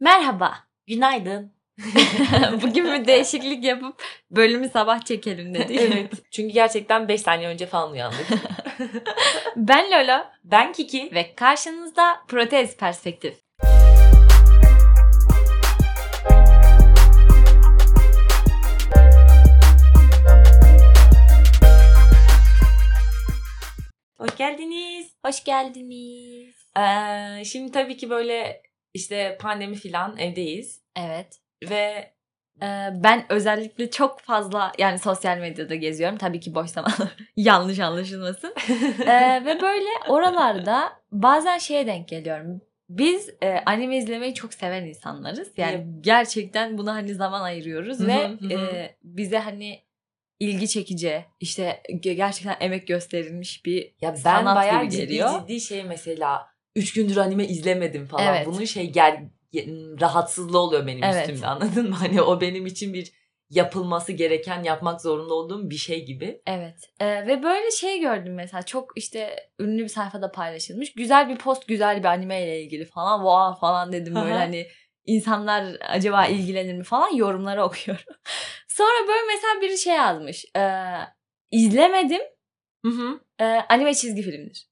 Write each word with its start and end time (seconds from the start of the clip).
Merhaba. 0.00 0.54
Günaydın. 0.86 1.52
Bugün 2.62 2.84
bir 2.86 3.06
değişiklik 3.06 3.64
yapıp 3.64 4.02
bölümü 4.30 4.68
sabah 4.68 5.04
çekelim 5.04 5.54
dedik. 5.54 5.80
evet. 5.80 6.12
Çünkü 6.30 6.54
gerçekten 6.54 7.08
5 7.08 7.20
saniye 7.20 7.48
önce 7.48 7.66
falan 7.66 7.92
uyandık. 7.92 8.26
Ben 9.56 9.90
Lola 9.90 10.32
ben 10.44 10.72
Kiki. 10.72 11.10
ve 11.14 11.34
karşınızda 11.34 12.16
Protez 12.28 12.76
Perspektif. 12.76 13.34
Hoş 24.18 24.36
geldiniz. 24.36 25.16
Hoş 25.24 25.44
geldiniz. 25.44 26.54
Ee, 26.78 27.44
şimdi 27.44 27.72
tabii 27.72 27.96
ki 27.96 28.10
böyle 28.10 28.65
işte 28.96 29.38
pandemi 29.40 29.74
filan 29.76 30.18
evdeyiz. 30.18 30.80
Evet. 30.96 31.40
Ve 31.70 32.16
Ee, 32.62 32.88
ben 32.94 33.24
özellikle 33.28 33.90
çok 33.90 34.20
fazla 34.20 34.72
yani 34.78 34.98
sosyal 34.98 35.38
medyada 35.38 35.74
geziyorum. 35.74 36.18
Tabii 36.18 36.40
ki 36.40 36.54
boş 36.54 36.70
zamanlar 36.70 37.16
yanlış 37.36 37.78
anlaşılmasın. 37.78 38.54
Ee, 39.06 39.42
ve 39.44 39.60
böyle 39.60 39.88
oralarda 40.08 40.92
bazen 41.12 41.58
şeye 41.58 41.86
denk 41.86 42.08
geliyorum. 42.08 42.60
Biz 42.88 43.30
e, 43.42 43.50
anime 43.66 43.96
izlemeyi 43.96 44.34
çok 44.34 44.54
seven 44.54 44.84
insanlarız. 44.84 45.52
Yani 45.56 45.86
gerçekten 46.00 46.78
buna 46.78 46.94
hani 46.94 47.14
zaman 47.14 47.40
ayırıyoruz 47.40 48.06
ve 48.06 48.30
e, 48.54 48.96
bize 49.02 49.38
hani 49.38 49.82
ilgi 50.40 50.68
çekici, 50.68 51.24
işte 51.40 51.82
ge- 51.88 52.12
gerçekten 52.12 52.56
emek 52.60 52.86
gösterilmiş 52.86 53.64
bir 53.64 53.82
ya 54.00 54.10
ben 54.10 54.14
sanat 54.14 54.56
bayağı 54.56 54.82
gibi 54.82 54.90
ciddi 54.90 55.06
geliyor. 55.06 55.40
ciddi 55.40 55.60
şey 55.60 55.84
mesela 55.84 56.46
3 56.76 56.92
gündür 56.94 57.16
anime 57.16 57.46
izlemedim 57.46 58.06
falan. 58.06 58.34
Evet. 58.34 58.46
Bunun 58.46 58.64
şey 58.64 58.90
gel 58.90 59.28
rahatsızlığı 60.00 60.58
oluyor 60.58 60.86
benim 60.86 61.04
Evet. 61.04 61.28
üstümde 61.28 61.46
anladın 61.52 61.88
mı? 61.88 61.94
Hani 61.96 62.22
o 62.22 62.40
benim 62.40 62.66
için 62.66 62.94
bir 62.94 63.12
yapılması 63.50 64.12
gereken, 64.12 64.62
yapmak 64.62 65.00
zorunda 65.00 65.34
olduğum 65.34 65.70
bir 65.70 65.76
şey 65.76 66.04
gibi. 66.04 66.42
Evet. 66.46 66.90
Ee, 67.00 67.26
ve 67.26 67.42
böyle 67.42 67.70
şey 67.70 68.00
gördüm 68.00 68.34
mesela 68.34 68.62
çok 68.62 68.92
işte 68.96 69.36
ünlü 69.58 69.82
bir 69.82 69.88
sayfada 69.88 70.32
paylaşılmış. 70.32 70.92
Güzel 70.94 71.28
bir 71.28 71.38
post, 71.38 71.68
güzel 71.68 71.98
bir 71.98 72.04
anime 72.04 72.42
ile 72.42 72.62
ilgili 72.62 72.84
falan. 72.84 73.24
Vaa 73.24 73.54
falan 73.54 73.92
dedim 73.92 74.14
böyle 74.14 74.34
hani 74.34 74.66
insanlar 75.04 75.76
acaba 75.80 76.26
ilgilenir 76.26 76.74
mi 76.74 76.84
falan 76.84 77.14
yorumları 77.14 77.64
okuyorum. 77.64 78.04
Sonra 78.68 79.08
böyle 79.08 79.26
mesela 79.34 79.60
biri 79.62 79.78
şey 79.78 79.94
yazmış. 79.94 80.44
Ee, 80.56 80.92
izlemedim. 81.50 82.22
Hı 82.84 82.92
hı. 82.92 83.20
Ee, 83.40 83.44
anime 83.44 83.94
çizgi 83.94 84.22
filmdir. 84.22 84.68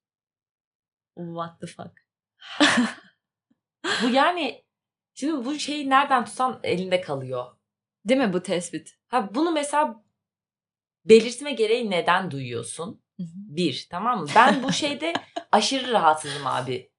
What 1.16 1.60
the 1.60 1.66
fuck? 1.66 2.03
Bu 4.02 4.08
yani 4.08 4.64
şimdi 5.14 5.44
bu 5.44 5.58
şeyi 5.58 5.90
nereden 5.90 6.24
tutsan 6.24 6.60
elinde 6.62 7.00
kalıyor. 7.00 7.44
Değil 8.04 8.20
mi 8.20 8.32
bu 8.32 8.42
tespit? 8.42 8.94
Ha 9.08 9.34
bunu 9.34 9.50
mesela 9.50 10.04
belirtme 11.04 11.52
gereği 11.52 11.90
neden 11.90 12.30
duyuyorsun? 12.30 13.02
Bir 13.18 13.86
tamam 13.90 14.20
mı? 14.20 14.26
Ben 14.36 14.62
bu 14.62 14.72
şeyde 14.72 15.12
aşırı 15.52 15.92
rahatsızım 15.92 16.46
abi. 16.46 16.90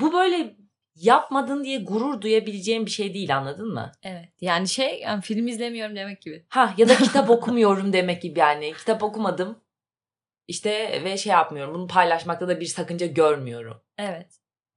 Bu 0.00 0.12
böyle 0.12 0.56
yapmadın 0.94 1.64
diye 1.64 1.78
gurur 1.78 2.20
duyabileceğim 2.20 2.86
bir 2.86 2.90
şey 2.90 3.14
değil 3.14 3.36
anladın 3.36 3.74
mı? 3.74 3.92
Evet. 4.02 4.28
Yani 4.40 4.68
şey 4.68 5.00
yani 5.00 5.22
film 5.22 5.46
izlemiyorum 5.46 5.96
demek 5.96 6.22
gibi. 6.22 6.46
Ha 6.48 6.74
ya 6.76 6.88
da 6.88 6.96
kitap 6.96 7.30
okumuyorum 7.30 7.92
demek 7.92 8.22
gibi 8.22 8.38
yani. 8.38 8.72
Kitap 8.72 9.02
okumadım. 9.02 9.58
İşte 10.48 11.00
ve 11.04 11.16
şey 11.16 11.32
yapmıyorum. 11.32 11.74
Bunu 11.74 11.86
paylaşmakta 11.86 12.48
da 12.48 12.60
bir 12.60 12.66
sakınca 12.66 13.06
görmüyorum. 13.06 13.82
Evet. 14.00 14.26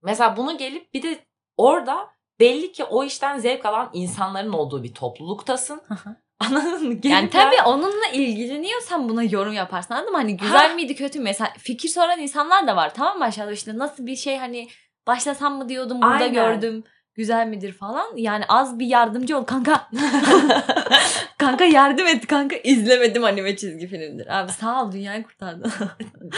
Mesela 0.04 0.38
bunu 0.38 0.58
gelip 0.58 0.94
bir 0.94 1.02
de 1.04 1.20
orada 1.58 2.10
belli 2.40 2.72
ki 2.72 2.84
o 2.84 3.04
işten 3.04 3.38
zevk 3.38 3.66
alan 3.66 3.90
insanların 3.94 4.54
olduğu 4.54 4.84
bir 4.84 4.94
topluluktasın. 4.94 5.82
Anladın 6.40 6.88
mı? 6.88 6.94
Gelip 6.94 7.06
Yani 7.16 7.30
tabii 7.30 7.62
onunla 7.66 8.08
ilgileniyorsan 8.14 9.10
buna 9.10 9.24
yorum 9.24 9.54
yaparsın 9.54 9.94
anladın 9.94 10.12
mı? 10.12 10.18
Hani 10.18 10.38
güzel 10.38 10.70
Ha. 10.70 10.76
miydi 10.76 10.96
kötü 10.96 11.20
mü? 11.20 11.24
Mesela 11.24 11.54
fikir 11.58 11.90
soran 11.90 12.20
insanlar 12.20 12.68
da 12.68 12.76
var 12.76 12.94
tamam 12.94 13.18
mı 13.18 13.24
aşağıda 13.24 13.52
işte 13.52 13.78
nasıl 13.78 14.06
bir 14.06 14.16
şey 14.16 14.38
hani 14.38 14.68
başlasam 15.08 15.58
mı 15.58 15.70
diyordum 15.70 16.02
burada 16.02 16.14
Aynen. 16.24 16.34
gördüm 16.34 16.84
güzel 17.16 17.48
midir 17.48 17.74
falan. 17.74 18.08
Yani 18.16 18.46
az 18.50 18.80
bir 18.80 18.86
yardımcı 18.86 19.38
ol 19.38 19.44
kanka. 19.44 19.90
kanka 21.38 21.66
yardım 21.66 22.08
et 22.08 22.28
kanka 22.28 22.56
izlemedim 22.56 23.24
anime 23.24 23.56
çizgi 23.56 23.88
filmdir. 23.88 24.40
Abi 24.40 24.52
sağ 24.52 24.84
ol 24.84 24.92
dünyayı 24.92 25.24
kurtardın. 25.24 25.72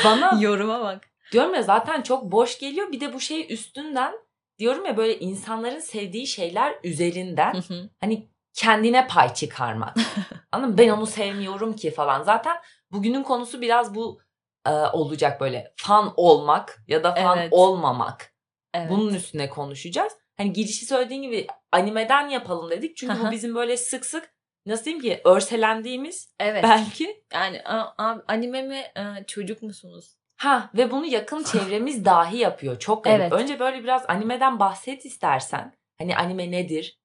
Bana 0.05 0.37
Yoruma 0.41 0.81
bak. 0.81 1.01
Diyorum 1.35 1.53
ya 1.55 1.63
zaten 1.63 2.01
çok 2.01 2.23
boş 2.31 2.59
geliyor. 2.59 2.91
Bir 2.91 2.99
de 2.99 3.13
bu 3.13 3.19
şey 3.19 3.53
üstünden 3.53 4.13
diyorum 4.59 4.85
ya 4.85 4.97
böyle 4.97 5.19
insanların 5.19 5.79
sevdiği 5.79 6.27
şeyler 6.27 6.75
üzerinden 6.83 7.63
hani 8.01 8.29
kendine 8.53 9.07
pay 9.07 9.33
çıkarmak. 9.33 9.95
Anladın 10.51 10.71
mı? 10.71 10.77
Ben 10.77 10.89
onu 10.89 11.05
sevmiyorum 11.05 11.75
ki 11.75 11.91
falan. 11.91 12.23
Zaten 12.23 12.57
bugünün 12.91 13.23
konusu 13.23 13.61
biraz 13.61 13.95
bu 13.95 14.21
e, 14.67 14.69
olacak 14.71 15.41
böyle 15.41 15.73
fan 15.77 16.13
olmak 16.17 16.83
ya 16.87 17.03
da 17.03 17.15
fan 17.15 17.37
Evet. 17.37 17.49
olmamak. 17.51 18.33
evet. 18.73 18.89
Bunun 18.89 19.13
üstüne 19.13 19.49
konuşacağız. 19.49 20.13
Hani 20.37 20.53
girişi 20.53 20.85
söylediğin 20.85 21.21
gibi 21.21 21.47
animeden 21.71 22.27
yapalım 22.29 22.69
dedik. 22.69 22.97
Çünkü 22.97 23.15
bu 23.27 23.31
bizim 23.31 23.55
böyle 23.55 23.77
sık 23.77 24.05
sık 24.05 24.33
nasıl 24.65 24.85
diyeyim 24.85 25.03
ki 25.03 25.21
örselendiğimiz 25.25 26.33
evet. 26.39 26.63
belki. 26.63 27.23
Yani 27.33 27.61
a- 27.65 27.93
a- 28.03 28.23
anime 28.27 28.61
mi 28.61 28.75
e, 28.97 29.25
çocuk 29.27 29.61
musunuz? 29.61 30.17
Ha 30.37 30.69
ve 30.75 30.91
bunu 30.91 31.05
yakın 31.05 31.43
çevremiz 31.43 32.05
dahi 32.05 32.37
yapıyor. 32.37 32.79
Çok 32.79 33.03
garip. 33.03 33.19
Evet. 33.19 33.31
Önce 33.31 33.59
böyle 33.59 33.83
biraz 33.83 34.05
animeden 34.07 34.59
bahset 34.59 35.05
istersen. 35.05 35.73
Hani 35.97 36.17
anime 36.17 36.51
nedir? 36.51 36.99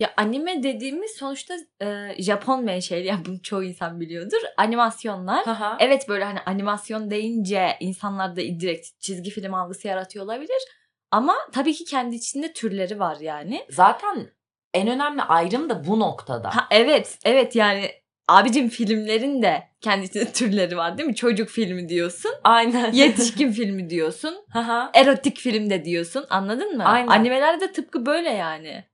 Ya 0.00 0.14
anime 0.16 0.62
dediğimiz 0.62 1.10
sonuçta 1.10 1.54
e, 1.82 2.14
Japon 2.22 2.64
menşeli 2.64 3.06
ya 3.06 3.18
bunu 3.26 3.42
çoğu 3.42 3.64
insan 3.64 4.00
biliyordur. 4.00 4.38
Animasyonlar. 4.56 5.44
Haha. 5.44 5.76
Evet 5.80 6.08
böyle 6.08 6.24
hani 6.24 6.40
animasyon 6.40 7.10
deyince 7.10 7.76
insanlarda 7.80 8.40
direkt 8.40 9.00
çizgi 9.00 9.30
film 9.30 9.54
algısı 9.54 9.88
yaratıyor 9.88 10.24
olabilir. 10.24 10.62
Ama 11.10 11.34
tabii 11.52 11.74
ki 11.74 11.84
kendi 11.84 12.14
içinde 12.14 12.52
türleri 12.52 12.98
var 12.98 13.16
yani. 13.20 13.66
Zaten 13.70 14.30
en 14.74 14.88
önemli 14.88 15.22
ayrım 15.22 15.70
da 15.70 15.86
bu 15.86 16.00
noktada. 16.00 16.56
Ha 16.56 16.66
evet 16.70 17.18
evet 17.24 17.56
yani 17.56 17.90
abicim 18.28 18.68
filmlerin 18.68 19.42
de 19.42 19.68
kendi 19.80 20.04
içinde 20.04 20.24
türleri 20.32 20.76
var 20.76 20.98
değil 20.98 21.08
mi? 21.08 21.14
Çocuk 21.14 21.48
filmi 21.48 21.88
diyorsun. 21.88 22.30
Aynen. 22.44 22.92
Yetişkin 22.92 23.52
filmi 23.52 23.90
diyorsun. 23.90 24.34
Erotik 24.94 25.38
film 25.38 25.70
de 25.70 25.84
diyorsun. 25.84 26.26
Anladın 26.30 26.76
mı? 26.76 26.84
Aynen. 26.84 27.08
Animeler 27.08 27.60
de 27.60 27.72
tıpkı 27.72 28.06
böyle 28.06 28.30
yani. 28.30 28.84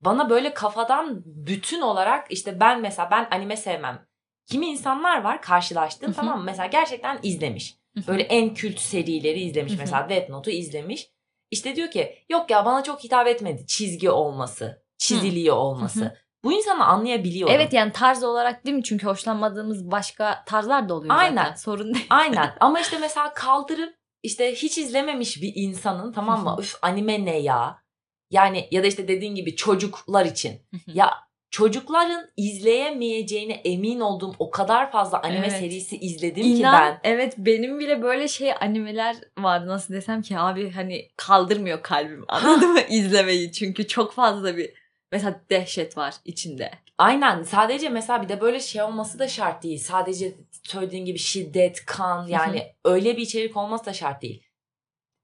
Bana 0.00 0.30
böyle 0.30 0.54
kafadan 0.54 1.22
bütün 1.24 1.80
olarak 1.80 2.26
işte 2.30 2.60
ben 2.60 2.80
mesela 2.80 3.10
ben 3.10 3.28
anime 3.30 3.56
sevmem. 3.56 4.08
Kimi 4.46 4.66
insanlar 4.66 5.22
var 5.22 5.42
karşılaştığım 5.42 6.12
tamam 6.12 6.38
mı? 6.38 6.44
Mesela 6.44 6.66
gerçekten 6.66 7.18
izlemiş. 7.22 7.78
Böyle 8.08 8.22
en 8.22 8.54
kült 8.54 8.78
serileri 8.78 9.40
izlemiş. 9.40 9.72
Mesela 9.78 10.08
Death 10.08 10.30
Note'u 10.30 10.54
izlemiş. 10.54 11.10
İşte 11.50 11.76
diyor 11.76 11.90
ki 11.90 12.14
yok 12.28 12.50
ya 12.50 12.64
bana 12.64 12.82
çok 12.82 13.04
hitap 13.04 13.26
etmedi 13.26 13.66
çizgi 13.66 14.10
olması, 14.10 14.82
çiziliyor 14.98 15.56
olması. 15.56 16.16
Bu 16.44 16.52
insanı 16.52 16.84
anlayabiliyorum. 16.84 17.54
Evet 17.54 17.72
yani 17.72 17.92
tarz 17.92 18.24
olarak 18.24 18.66
değil 18.66 18.76
mi? 18.76 18.82
Çünkü 18.84 19.06
hoşlanmadığımız 19.06 19.90
başka 19.90 20.44
tarzlar 20.44 20.88
da 20.88 20.94
oluyor 20.94 21.14
Aynen. 21.18 21.42
zaten. 21.44 21.54
Sorun 21.54 21.94
değil. 21.94 22.06
Aynen 22.10 22.54
ama 22.60 22.80
işte 22.80 22.98
mesela 22.98 23.34
kaldırıp 23.34 23.94
işte 24.22 24.54
hiç 24.54 24.78
izlememiş 24.78 25.42
bir 25.42 25.52
insanın 25.54 26.12
tamam 26.12 26.44
mı? 26.44 26.56
Üf 26.60 26.74
anime 26.82 27.24
ne 27.24 27.38
ya? 27.38 27.78
Yani 28.30 28.68
ya 28.70 28.82
da 28.82 28.86
işte 28.86 29.08
dediğin 29.08 29.34
gibi 29.34 29.56
çocuklar 29.56 30.26
için. 30.26 30.60
Ya 30.86 31.10
çocukların 31.50 32.26
izleyemeyeceğine 32.36 33.52
emin 33.52 34.00
olduğum 34.00 34.34
o 34.38 34.50
kadar 34.50 34.90
fazla 34.92 35.22
anime 35.22 35.46
Evet. 35.46 35.58
serisi 35.58 35.96
izledim 35.96 36.44
İnan, 36.46 36.56
ki 36.56 36.80
ben. 37.04 37.10
evet 37.10 37.34
benim 37.38 37.78
bile 37.78 38.02
böyle 38.02 38.28
şey 38.28 38.52
animeler 38.60 39.16
var 39.38 39.66
nasıl 39.66 39.94
desem 39.94 40.22
ki 40.22 40.38
abi 40.38 40.70
hani 40.70 41.08
kaldırmıyor 41.16 41.82
kalbim 41.82 42.24
anladın 42.28 42.72
mı 42.72 42.80
izlemeyi 42.88 43.52
çünkü 43.52 43.86
çok 43.86 44.12
fazla 44.12 44.56
bir 44.56 44.70
mesela 45.12 45.40
dehşet 45.50 45.96
var 45.96 46.14
içinde. 46.24 46.70
Aynen 46.98 47.42
sadece 47.42 47.88
mesela 47.88 48.22
bir 48.22 48.28
de 48.28 48.40
böyle 48.40 48.60
şey 48.60 48.82
olması 48.82 49.18
da 49.18 49.28
şart 49.28 49.62
değil. 49.62 49.78
Sadece 49.78 50.34
söylediğin 50.62 51.04
gibi 51.04 51.18
şiddet, 51.18 51.86
kan 51.86 52.26
yani 52.26 52.74
öyle 52.84 53.16
bir 53.16 53.22
içerik 53.22 53.56
olması 53.56 53.86
da 53.86 53.92
şart 53.92 54.22
değil. 54.22 54.42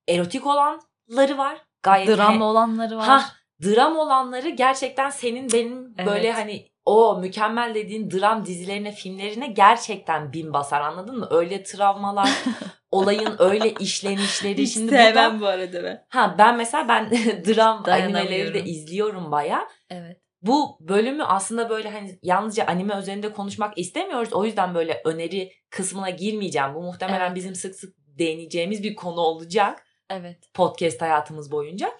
Erotik 0.08 0.46
olanları 0.46 1.38
var. 1.38 1.58
Gayet 1.82 2.08
Dram 2.08 2.42
olanları 2.42 2.96
var. 2.96 3.06
Ha, 3.06 3.24
dram 3.62 3.96
olanları 3.96 4.48
gerçekten 4.48 5.10
senin 5.10 5.52
benim 5.52 5.94
Evet. 5.98 6.06
böyle 6.06 6.32
hani 6.32 6.73
o 6.86 7.18
mükemmel 7.20 7.74
dediğin 7.74 8.10
dram 8.10 8.46
dizilerine, 8.46 8.92
filmlerine 8.92 9.46
gerçekten 9.46 10.32
bin 10.32 10.52
basar 10.52 10.80
anladın 10.80 11.18
mı? 11.18 11.28
Öyle 11.30 11.62
travmalar, 11.62 12.30
olayın 12.90 13.34
öyle 13.38 13.72
işlenişleri. 13.80 14.62
Hiç 14.62 14.72
Şimdi 14.72 14.90
sevmem 14.90 15.32
burada- 15.32 15.40
bu 15.40 15.46
arada 15.46 15.84
ben. 15.84 16.04
Ha 16.08 16.34
ben 16.38 16.56
mesela 16.56 16.88
ben 16.88 17.10
dram 17.46 17.82
animeleri 17.86 18.54
de 18.54 18.64
izliyorum 18.64 19.32
baya. 19.32 19.68
Evet. 19.90 20.20
Bu 20.42 20.76
bölümü 20.80 21.22
aslında 21.24 21.70
böyle 21.70 21.90
hani 21.90 22.18
yalnızca 22.22 22.66
anime 22.66 22.94
üzerinde 22.98 23.32
konuşmak 23.32 23.78
istemiyoruz. 23.78 24.32
O 24.32 24.44
yüzden 24.44 24.74
böyle 24.74 25.02
öneri 25.04 25.52
kısmına 25.70 26.10
girmeyeceğim. 26.10 26.74
Bu 26.74 26.82
muhtemelen 26.82 27.26
Evet. 27.26 27.36
bizim 27.36 27.54
sık 27.54 27.74
sık 27.74 27.94
değineceğimiz 27.98 28.82
bir 28.82 28.94
konu 28.94 29.20
olacak 29.20 29.86
Evet. 30.10 30.38
podcast 30.54 31.02
hayatımız 31.02 31.52
boyunca. 31.52 31.92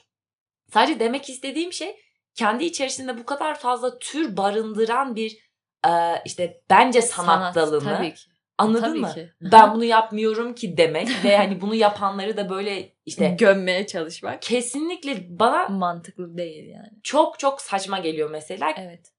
Sadece 0.72 1.00
demek 1.00 1.28
istediğim 1.30 1.72
şey 1.72 1.96
kendi 2.34 2.64
içerisinde 2.64 3.19
bu 3.19 3.25
kadar 3.26 3.58
fazla 3.58 3.98
tür 3.98 4.36
barındıran 4.36 5.16
bir 5.16 5.38
e, 5.86 5.90
işte 6.25 6.62
bence 6.70 7.02
sanat, 7.02 7.54
dalını 7.54 7.84
Tabii 7.84 8.14
ki. 8.14 8.20
anladın 8.58 8.82
Tabii 8.82 9.00
mı? 9.00 9.14
ki. 9.14 9.32
Ben 9.40 9.75
bunu 9.75 9.84
yapmıyorum 9.84 10.54
ki 10.54 10.76
demek 10.76 11.08
ve 11.25 11.36
hani 11.36 11.60
bunu 11.60 11.75
yapanları 11.75 12.36
da 12.36 12.50
böyle 12.50 12.92
işte 13.06 13.28
gömmeye 13.38 13.86
çalışmak 13.86 14.42
kesinlikle 14.42 15.38
bana 15.38 15.69
mantıklı 15.69 16.36
değil 16.36 16.69
yani. 16.69 16.90
çok 17.02 17.38
çok 17.38 17.60
saçma 17.60 17.98
geliyor 17.98 18.31
mesela. 18.31 18.75
Evet. 18.78 19.12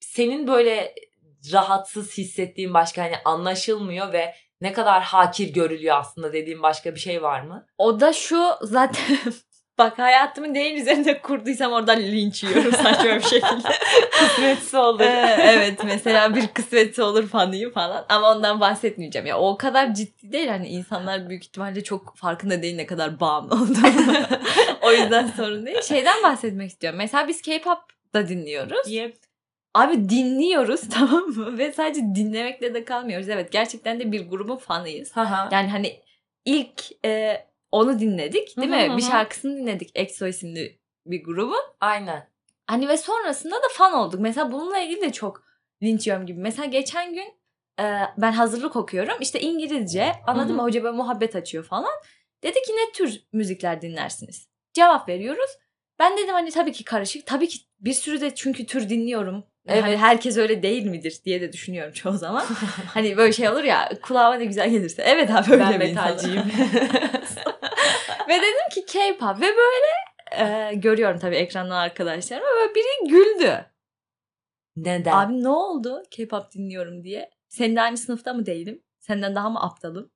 Senin 0.00 0.46
böyle 0.46 0.94
rahatsız 1.52 2.18
hissettiğin 2.18 2.74
başka 2.74 3.02
hani 3.02 3.16
anlaşılmıyor 3.24 4.12
ve 4.12 4.34
ne 4.60 4.72
kadar 4.72 5.02
hakir 5.02 5.52
görülüyor 5.54 5.96
aslında 5.98 6.32
dediğin 6.32 6.62
başka 6.62 6.94
bir 6.94 7.00
şey 7.00 7.22
var 7.22 7.40
mı? 7.40 7.66
O 7.78 8.00
da 8.00 8.12
şu 8.12 8.44
zaten 8.62 9.16
bak 9.80 9.98
hayatımı 9.98 10.54
neyin 10.54 10.76
üzerinde 10.76 11.20
kurduysam 11.20 11.72
oradan 11.72 12.00
linç 12.00 12.44
yiyorum 12.44 12.72
saçma 12.72 13.16
bir 13.16 13.22
şekilde. 13.22 13.68
Kısmetse 14.10 14.78
olur. 14.78 15.00
Ee, 15.00 15.36
evet 15.40 15.84
mesela 15.84 16.34
bir 16.34 16.46
kısmetse 16.46 17.02
olur 17.02 17.28
fanıyım 17.28 17.72
falan 17.72 18.06
ama 18.08 18.30
ondan 18.30 18.60
bahsetmeyeceğim. 18.60 19.26
Ya 19.26 19.38
o 19.38 19.56
kadar 19.56 19.94
ciddi 19.94 20.32
değil 20.32 20.48
hani 20.48 20.68
insanlar 20.68 21.28
büyük 21.28 21.44
ihtimalle 21.44 21.84
çok 21.84 22.16
farkında 22.16 22.62
değil 22.62 22.76
ne 22.76 22.86
kadar 22.86 23.20
bağımlı 23.20 23.54
olduğunu. 23.54 24.26
o 24.82 24.92
yüzden 24.92 25.26
sorun 25.26 25.66
değil. 25.66 25.82
Şeyden 25.82 26.22
bahsetmek 26.22 26.70
istiyorum. 26.70 26.98
Mesela 26.98 27.28
biz 27.28 27.42
K-pop 27.42 27.78
da 28.14 28.28
dinliyoruz. 28.28 28.86
Diye. 28.86 29.12
Abi 29.74 30.08
dinliyoruz 30.08 30.80
tamam 30.90 31.22
mı? 31.22 31.58
Ve 31.58 31.72
sadece 31.72 32.00
dinlemekle 32.00 32.74
de 32.74 32.84
kalmıyoruz. 32.84 33.28
Evet 33.28 33.52
gerçekten 33.52 34.00
de 34.00 34.12
bir 34.12 34.28
grubun 34.28 34.56
fanıyız. 34.56 35.12
Yani 35.50 35.68
hani 35.68 36.00
ilk 36.44 37.04
e, 37.04 37.36
onu 37.72 37.98
dinledik 37.98 38.56
değil 38.56 38.68
Hı 38.70 38.74
hı 38.74 38.86
mi? 38.88 38.92
hı 38.92 38.96
Bir 38.96 39.02
şarkısını 39.02 39.56
dinledik 39.56 39.90
EXO 39.94 40.26
isimli 40.26 40.78
bir 41.06 41.24
grubun. 41.24 41.60
Aynen. 41.80 42.28
Hani 42.66 42.88
ve 42.88 42.96
sonrasında 42.96 43.54
da 43.56 43.68
fan 43.72 43.92
olduk. 43.92 44.20
Mesela 44.20 44.52
bununla 44.52 44.78
ilgili 44.78 45.00
de 45.00 45.12
çok 45.12 45.44
linç 45.82 46.06
yiyorum 46.06 46.26
gibi. 46.26 46.40
Mesela 46.40 46.66
geçen 46.66 47.14
gün 47.14 47.34
e, 47.80 47.84
ben 48.18 48.32
hazırlık 48.32 48.76
okuyorum. 48.76 49.14
İşte 49.20 49.40
İngilizce 49.40 50.12
hı. 50.26 50.44
mı? 50.52 50.62
Hoca 50.62 50.82
böyle 50.82 50.96
muhabbet 50.96 51.36
açıyor 51.36 51.64
falan. 51.64 51.90
Dedi 52.42 52.62
ki 52.66 52.72
ne 52.72 52.92
tür 52.92 53.20
müzikler 53.32 53.82
dinlersiniz? 53.82 54.48
Cevap 54.74 55.08
veriyoruz. 55.08 55.50
Ben 55.98 56.16
dedim 56.16 56.34
hani 56.34 56.50
tabii 56.50 56.72
ki 56.72 56.84
karışık. 56.84 57.26
Tabii 57.26 57.48
ki 57.48 57.58
bir 57.80 57.92
sürü 57.92 58.20
de 58.20 58.34
çünkü 58.34 58.66
tür 58.66 58.88
dinliyorum. 58.88 59.44
Evet. 59.68 59.82
Hani 59.82 59.96
herkes 59.96 60.36
öyle 60.36 60.62
değil 60.62 60.86
midir 60.86 61.20
diye 61.24 61.40
de 61.40 61.52
düşünüyorum 61.52 61.92
çoğu 61.92 62.12
zaman. 62.16 62.44
hani 62.94 63.16
böyle 63.16 63.32
şey 63.32 63.48
olur 63.48 63.64
ya 63.64 63.90
kulağıma 64.02 64.34
ne 64.36 64.44
güzel 64.44 64.70
gelirse. 64.70 65.02
Evet 65.06 65.30
abi 65.30 65.52
öyle 65.52 65.64
ben 65.64 65.80
bir 65.80 65.86
insanım. 65.86 66.50
Ve 68.30 68.34
dedim 68.34 68.68
ki 68.72 68.86
K-pop 68.86 69.40
ve 69.40 69.46
böyle 69.56 69.86
e, 70.32 70.74
görüyorum 70.74 71.18
tabii 71.18 71.36
ekrandan 71.36 71.76
arkadaşlarım 71.76 72.44
ve 72.44 72.74
biri 72.74 73.08
güldü. 73.10 73.66
Neden? 74.76 75.12
Abi 75.12 75.42
ne 75.42 75.48
oldu 75.48 76.02
K-pop 76.10 76.52
dinliyorum 76.52 77.04
diye? 77.04 77.30
Seninle 77.48 77.80
aynı 77.80 77.96
sınıfta 77.96 78.32
mı 78.32 78.46
değilim? 78.46 78.82
Senden 78.98 79.34
daha 79.34 79.50
mı 79.50 79.62
aptalım? 79.62 80.10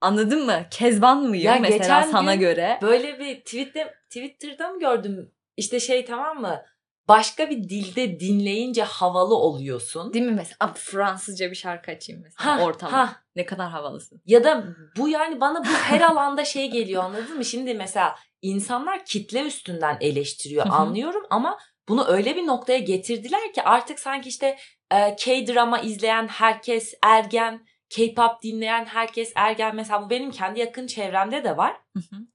Anladın 0.00 0.46
mı? 0.46 0.66
Kezban 0.70 1.22
mıyım 1.22 1.44
Ya 1.44 1.58
mesela 1.60 2.02
sana 2.02 2.34
göre? 2.34 2.78
Böyle 2.82 3.18
bir 3.18 3.40
tweette, 3.40 3.94
Twitter'da 4.10 4.68
mı 4.68 4.80
gördüm? 4.80 5.32
İşte 5.56 5.80
şey 5.80 6.04
tamam 6.04 6.40
mı? 6.40 6.64
Başka 7.08 7.50
bir 7.50 7.68
dilde 7.68 8.20
dinleyince 8.20 8.82
havalı 8.82 9.34
oluyorsun. 9.34 10.14
Değil 10.14 10.24
mi 10.24 10.32
mesela? 10.34 10.72
Fransızca 10.74 11.50
bir 11.50 11.56
şarkı 11.56 11.90
açayım 11.90 12.22
mesela 12.24 12.56
Ha, 12.58 12.64
ortama. 12.64 12.92
ha. 12.92 13.16
Ne 13.36 13.46
kadar 13.46 13.70
havalısın. 13.70 14.22
Ya 14.26 14.44
da 14.44 14.64
bu 14.96 15.08
yani 15.08 15.40
bana 15.40 15.60
bu 15.64 15.68
her 15.68 16.00
alanda 16.10 16.44
şey 16.44 16.70
geliyor 16.70 17.04
anladın 17.04 17.36
mı? 17.36 17.44
Şimdi 17.44 17.74
mesela 17.74 18.14
insanlar 18.42 19.04
kitle 19.04 19.42
üstünden 19.42 19.98
eleştiriyor 20.00 20.66
anlıyorum 20.70 21.22
ama 21.30 21.58
bunu 21.88 22.06
öyle 22.08 22.36
bir 22.36 22.46
noktaya 22.46 22.78
getirdiler 22.78 23.52
ki 23.52 23.62
artık 23.62 23.98
sanki 24.00 24.28
işte 24.28 24.58
e, 24.90 25.16
K-drama 25.16 25.78
izleyen 25.78 26.28
herkes 26.28 26.94
ergen, 27.02 27.66
K-pop 27.90 28.42
dinleyen 28.42 28.84
herkes 28.84 29.32
ergen. 29.34 29.76
Mesela 29.76 30.02
bu 30.02 30.10
benim 30.10 30.30
kendi 30.30 30.60
yakın 30.60 30.86
çevremde 30.86 31.44
de 31.44 31.56
var. 31.56 31.76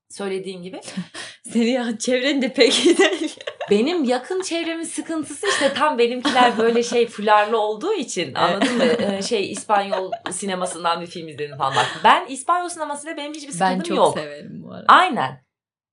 Söylediğim 0.10 0.64
gibi. 0.64 0.82
Seni 1.44 1.70
ya 1.70 1.98
çevren 1.98 2.42
de 2.42 2.54
pek 2.54 2.86
iyi 2.86 2.98
değil. 2.98 3.36
Benim 3.70 4.04
yakın 4.04 4.42
çevremin 4.42 4.84
sıkıntısı 4.84 5.48
işte 5.48 5.74
tam 5.74 5.98
benimkiler 5.98 6.58
böyle 6.58 6.84
şey 6.84 7.08
fularlı 7.08 7.58
olduğu 7.62 7.94
için 7.94 8.34
anladın 8.34 8.78
mı? 8.78 8.84
Ee, 8.84 9.22
şey 9.22 9.52
İspanyol 9.52 10.12
sinemasından 10.32 11.02
bir 11.02 11.08
film 11.08 11.28
izledim 11.28 11.58
falan 11.58 11.76
bak. 11.76 11.86
Ben 12.04 12.26
İspanyol 12.28 12.70
sinemasıyla 12.70 13.18
benim 13.18 13.34
hiçbir 13.34 13.52
sıkıntım 13.52 13.80
Ben 13.80 13.84
çok 13.84 13.98
yok. 13.98 14.18
severim 14.18 14.64
bu 14.64 14.74
arada. 14.74 14.86
Aynen. 14.88 15.44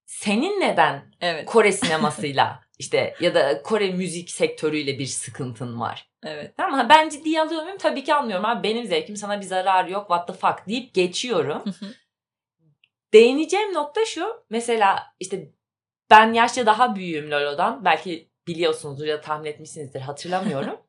Senin 0.07 0.61
neden 0.61 1.03
Evet. 1.21 1.47
Kore 1.47 1.73
sinemasıyla 1.73 2.61
işte 2.81 3.15
ya 3.21 3.35
da 3.35 3.63
Kore 3.63 3.91
müzik 3.91 4.31
sektörüyle 4.31 4.99
bir 4.99 5.07
sıkıntın 5.07 5.81
var? 5.81 6.11
Evet. 6.23 6.59
Mı? 6.59 6.87
Ben 6.89 7.09
ciddiye 7.09 7.43
alıyor 7.43 7.63
muyum? 7.63 7.79
Tabii 7.79 8.05
ki 8.05 8.15
almıyorum. 8.15 8.45
Abi 8.45 8.69
benim 8.69 8.87
zevkim 8.87 9.17
sana 9.17 9.41
bir 9.41 9.47
zararı 9.47 9.91
yok. 9.91 10.09
What 10.09 10.27
the 10.27 10.33
fuck 10.33 10.69
deyip 10.69 10.95
geçiyorum. 10.95 11.65
Değineceğim 13.13 13.75
nokta 13.75 14.05
şu. 14.05 14.45
Mesela 14.51 15.15
işte 15.21 15.53
ben 16.11 16.33
yaşça 16.33 16.67
daha 16.67 16.97
büyüğüm 16.97 17.31
Lolo'dan. 17.31 17.85
Belki 17.85 18.31
biliyorsunuzdur 18.47 19.07
ya 19.07 19.21
tahmin 19.21 19.47
etmişsinizdir 19.47 20.01
hatırlamıyorum. 20.01 20.81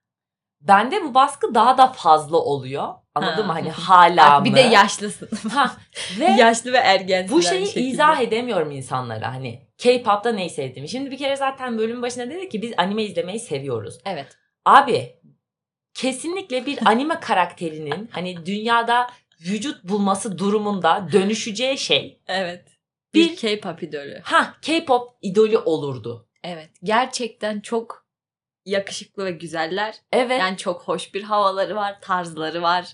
Bende 0.60 1.04
bu 1.04 1.14
baskı 1.14 1.54
daha 1.54 1.78
da 1.78 1.92
fazla 1.92 2.36
oluyor. 2.36 2.94
Anladın 3.14 3.42
Ha. 3.42 3.46
mı? 3.46 3.52
Hani 3.52 3.70
hala 3.70 4.30
Bak, 4.30 4.38
mı? 4.40 4.44
bir 4.44 4.54
de 4.54 4.60
yaşlısın. 4.60 5.28
Ha, 5.48 5.76
ve 6.18 6.24
Yaşlı 6.38 6.72
ve 6.72 6.76
ergensin. 6.78 7.36
bu 7.36 7.42
şeyi 7.42 7.66
şekilde. 7.66 7.84
izah 7.84 8.20
edemiyorum 8.20 8.70
insanlara. 8.70 9.34
Hani 9.34 9.62
K-pop'ta 9.78 10.32
neyi 10.32 10.50
sevdiğimi. 10.50 10.88
Şimdi 10.88 11.10
bir 11.10 11.18
kere 11.18 11.36
zaten 11.36 11.78
bölüm 11.78 12.02
başında 12.02 12.30
dedik 12.30 12.50
ki 12.52 12.62
biz 12.62 12.72
anime 12.76 13.02
izlemeyi 13.04 13.40
seviyoruz. 13.40 13.98
Evet. 14.06 14.26
Abi 14.64 15.14
kesinlikle 15.94 16.66
bir 16.66 16.78
anime 16.86 17.20
karakterinin 17.20 18.08
hani 18.12 18.46
dünyada 18.46 19.10
vücut 19.40 19.84
bulması 19.84 20.38
durumunda 20.38 21.08
dönüşeceği 21.12 21.78
şey 21.78 22.20
Evet. 22.26 22.68
Bir- 23.14 23.30
Bir 23.30 23.36
K-pop 23.36 23.82
idolü. 23.82 24.20
ha 24.24 24.54
K-pop 24.62 25.16
idolü 25.22 25.58
olurdu. 25.58 26.28
Evet. 26.44 26.70
Gerçekten 26.82 27.60
çok 27.60 28.04
yakışıklı 28.66 29.24
ve 29.24 29.30
güzeller. 29.30 29.94
Evet. 30.12 30.40
Yani 30.40 30.56
çok 30.56 30.82
hoş 30.82 31.14
bir 31.14 31.22
havaları 31.22 31.76
var, 31.76 32.00
tarzları 32.00 32.62
var. 32.62 32.86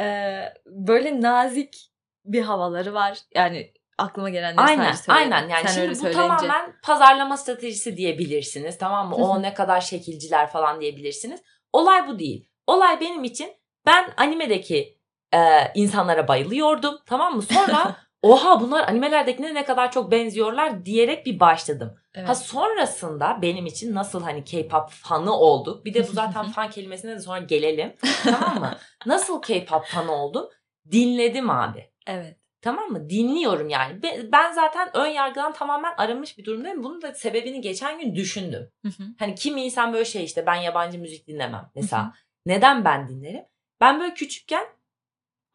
Ee, 0.00 0.54
böyle 0.66 1.20
nazik 1.20 1.90
bir 2.24 2.42
havaları 2.42 2.94
var. 2.94 3.18
Yani 3.34 3.72
aklıma 3.98 4.30
gelenleri 4.30 4.60
aynen 4.60 4.84
sadece 4.84 5.02
söyleyeyim. 5.02 5.32
aynen 5.32 5.48
yani 5.48 5.68
Sen 5.68 5.74
şimdi 5.74 5.90
bu 5.90 5.94
söyleyince. 5.94 6.18
tamamen 6.26 6.74
pazarlama 6.82 7.36
stratejisi 7.36 7.96
diyebilirsiniz 7.96 8.78
tamam 8.78 9.08
mı? 9.08 9.14
O 9.16 9.42
ne 9.42 9.54
kadar 9.54 9.80
şekilciler 9.80 10.46
falan 10.50 10.80
diyebilirsiniz. 10.80 11.40
Olay 11.72 12.08
bu 12.08 12.18
değil. 12.18 12.48
Olay 12.66 13.00
benim 13.00 13.24
için 13.24 13.52
ben 13.86 14.12
animedeki 14.16 14.98
e, 15.34 15.38
insanlara 15.74 16.28
bayılıyordum 16.28 16.98
tamam 17.06 17.36
mı? 17.36 17.42
Sonra 17.42 17.96
oha 18.22 18.60
bunlar 18.60 18.88
animelerdekine 18.88 19.54
ne 19.54 19.64
kadar 19.64 19.92
çok 19.92 20.10
benziyorlar 20.10 20.84
diyerek 20.84 21.26
bir 21.26 21.40
başladım. 21.40 21.98
Evet. 22.16 22.28
Ha 22.28 22.34
sonrasında 22.34 23.38
benim 23.42 23.66
için 23.66 23.94
nasıl 23.94 24.22
hani 24.22 24.44
K-pop 24.44 24.90
fanı 24.90 25.32
olduk. 25.38 25.84
Bir 25.84 25.94
de 25.94 26.08
bu 26.08 26.12
zaten 26.12 26.44
fan 26.50 26.70
kelimesine 26.70 27.14
de 27.14 27.20
sonra 27.20 27.38
gelelim. 27.38 27.94
tamam 28.24 28.58
mı? 28.60 28.78
Nasıl 29.06 29.42
K-pop 29.42 29.86
fanı 29.86 30.12
oldum? 30.12 30.48
Dinledim 30.90 31.50
abi. 31.50 31.90
evet. 32.06 32.36
Tamam 32.62 32.90
mı? 32.90 33.10
Dinliyorum 33.10 33.68
yani. 33.68 34.02
Be- 34.02 34.32
Ben 34.32 34.52
zaten 34.52 34.96
ön 34.96 35.06
yargıdan 35.06 35.52
tamamen 35.52 35.94
arınmış 35.96 36.38
bir 36.38 36.44
durumdayım. 36.44 36.82
Bunun 36.84 37.02
da 37.02 37.14
sebebini 37.14 37.60
geçen 37.60 37.98
gün 38.00 38.14
düşündüm. 38.14 38.70
Hani 39.18 39.34
kimi 39.34 39.62
insan 39.62 39.92
böyle 39.92 40.04
şey 40.04 40.24
işte 40.24 40.46
ben 40.46 40.54
yabancı 40.54 40.98
müzik 40.98 41.26
dinlemem. 41.28 41.70
Mesela 41.74 42.12
neden 42.46 42.84
ben 42.84 43.08
dinlerim? 43.08 43.44
Ben 43.80 44.00
böyle 44.00 44.14
küçükken 44.14 44.64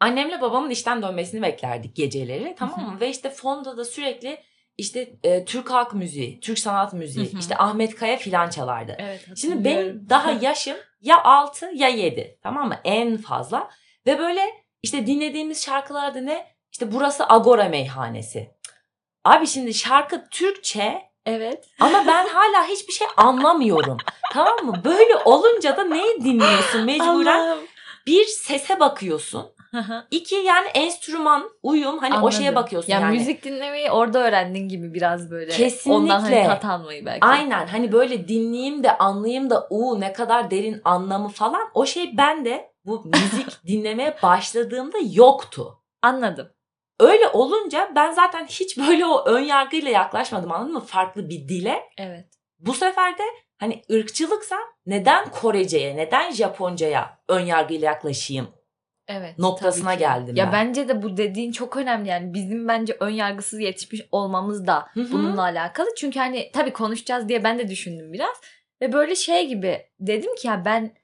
annemle 0.00 0.40
babamın 0.40 0.70
işten 0.70 1.02
dönmesini 1.02 1.42
beklerdik 1.42 1.96
geceleri 1.96 2.54
tamam 2.58 2.80
mı? 2.92 3.00
Ve 3.00 3.08
işte 3.10 3.30
fonda 3.30 3.76
da 3.76 3.84
sürekli 3.84 4.38
işte 4.78 5.12
e, 5.22 5.44
Türk 5.44 5.70
halk 5.70 5.94
müziği, 5.94 6.40
Türk 6.40 6.58
sanat 6.58 6.92
müziği, 6.92 7.32
Hı 7.32 7.36
hı. 7.36 7.38
işte 7.40 7.56
Ahmet 7.58 7.94
Kaya 7.96 8.16
filan 8.16 8.50
çalardı. 8.50 8.96
Evet. 8.98 9.24
Şimdi 9.36 9.64
benim 9.64 10.06
daha 10.10 10.30
yaşım 10.30 10.76
ya 11.00 11.24
6 11.24 11.70
ya 11.74 11.88
7 11.88 12.38
tamam 12.42 12.68
mı 12.68 12.76
en 12.84 13.16
fazla. 13.16 13.70
Ve 14.06 14.18
böyle 14.18 14.40
işte 14.82 15.06
dinlediğimiz 15.06 15.64
şarkılarda 15.64 16.20
ne? 16.20 16.46
İşte 16.72 16.92
burası 16.92 17.24
Agora 17.28 17.68
meyhanesi. 17.68 18.50
Abi 19.24 19.46
şimdi 19.46 19.74
şarkı 19.74 20.28
Türkçe 20.30 21.02
Evet. 21.26 21.68
ama 21.80 22.04
ben 22.06 22.28
hala 22.28 22.66
hiçbir 22.68 22.92
şey 22.92 23.06
anlamıyorum. 23.16 23.96
tamam 24.32 24.66
mı? 24.66 24.80
Böyle 24.84 25.16
olunca 25.24 25.76
da 25.76 25.84
neyi 25.84 26.24
dinliyorsun 26.24 26.84
mecburen? 26.84 27.38
Allah'ım. 27.38 27.58
Bir 28.06 28.24
sese 28.24 28.80
bakıyorsun. 28.80 29.52
İki 30.10 30.34
yani 30.34 30.68
enstrüman, 30.68 31.50
uyum 31.62 31.98
hani 31.98 32.18
o 32.18 32.30
şeye 32.30 32.48
Anladım. 32.48 32.64
bakıyorsun 32.64 32.92
Ya 32.92 33.00
yani. 33.00 33.18
müzik 33.18 33.44
dinlemeyi 33.44 33.90
orada 33.90 34.18
öğrendin 34.18 34.68
gibi 34.68 34.94
biraz 34.94 35.30
böyle. 35.30 35.52
Kesinlikle. 35.52 35.92
Ondan 35.92 36.20
hani 36.20 36.44
tat 36.46 36.64
almayı 36.64 37.06
belki. 37.06 37.26
Aynen 37.26 37.66
hani 37.66 37.92
böyle 37.92 38.28
dinleyeyim 38.28 38.84
de 38.84 38.98
anlayayım 38.98 39.50
da 39.50 39.66
u 39.70 40.00
ne 40.00 40.12
kadar 40.12 40.50
derin 40.50 40.80
anlamı 40.84 41.28
falan 41.28 41.62
o 41.74 41.86
şey 41.86 42.16
bende 42.16 42.72
bu 42.84 43.04
müzik 43.04 43.64
dinlemeye 43.66 44.16
başladığımda 44.22 44.98
yoktu. 45.12 45.78
Anladım. 46.02 46.48
Öyle 47.00 47.28
olunca 47.28 47.92
ben 47.96 48.12
zaten 48.12 48.46
hiç 48.46 48.78
böyle 48.78 49.06
o 49.06 49.24
ön 49.24 49.40
yargıyla 49.40 49.90
yaklaşmadım 49.90 50.52
anladın 50.52 50.72
mı? 50.72 50.80
Farklı 50.80 51.28
bir 51.28 51.48
dile. 51.48 51.82
Evet. 51.98 52.26
Bu 52.58 52.74
sefer 52.74 53.18
de 53.18 53.22
hani 53.58 53.82
ırkçılıksa 53.92 54.56
neden 54.86 55.30
Korece'ye, 55.30 55.96
neden 55.96 56.30
Japonca'ya 56.30 57.18
ön 57.28 57.40
yargıyla 57.40 57.86
yaklaşayım 57.86 58.48
Evet. 59.08 59.38
noktasına 59.38 59.94
geldim 59.94 60.36
Ya 60.36 60.46
ben. 60.46 60.52
bence 60.52 60.88
de 60.88 61.02
bu 61.02 61.16
dediğin 61.16 61.52
çok 61.52 61.76
önemli 61.76 62.08
yani 62.08 62.34
bizim 62.34 62.68
bence 62.68 62.96
ön 63.00 63.10
yargısız 63.10 63.60
yetişmiş 63.60 64.02
olmamız 64.12 64.66
da 64.66 64.86
Hı 64.94 65.00
hı. 65.00 65.12
bununla 65.12 65.42
alakalı. 65.42 65.88
Çünkü 65.96 66.18
hani 66.18 66.50
tabii 66.52 66.72
konuşacağız 66.72 67.28
diye 67.28 67.44
ben 67.44 67.58
de 67.58 67.68
düşündüm 67.68 68.12
biraz. 68.12 68.36
Ve 68.82 68.92
böyle 68.92 69.16
şey 69.16 69.48
gibi 69.48 69.86
dedim 70.00 70.34
ki 70.34 70.48
ya 70.48 70.64
ben 70.64 70.96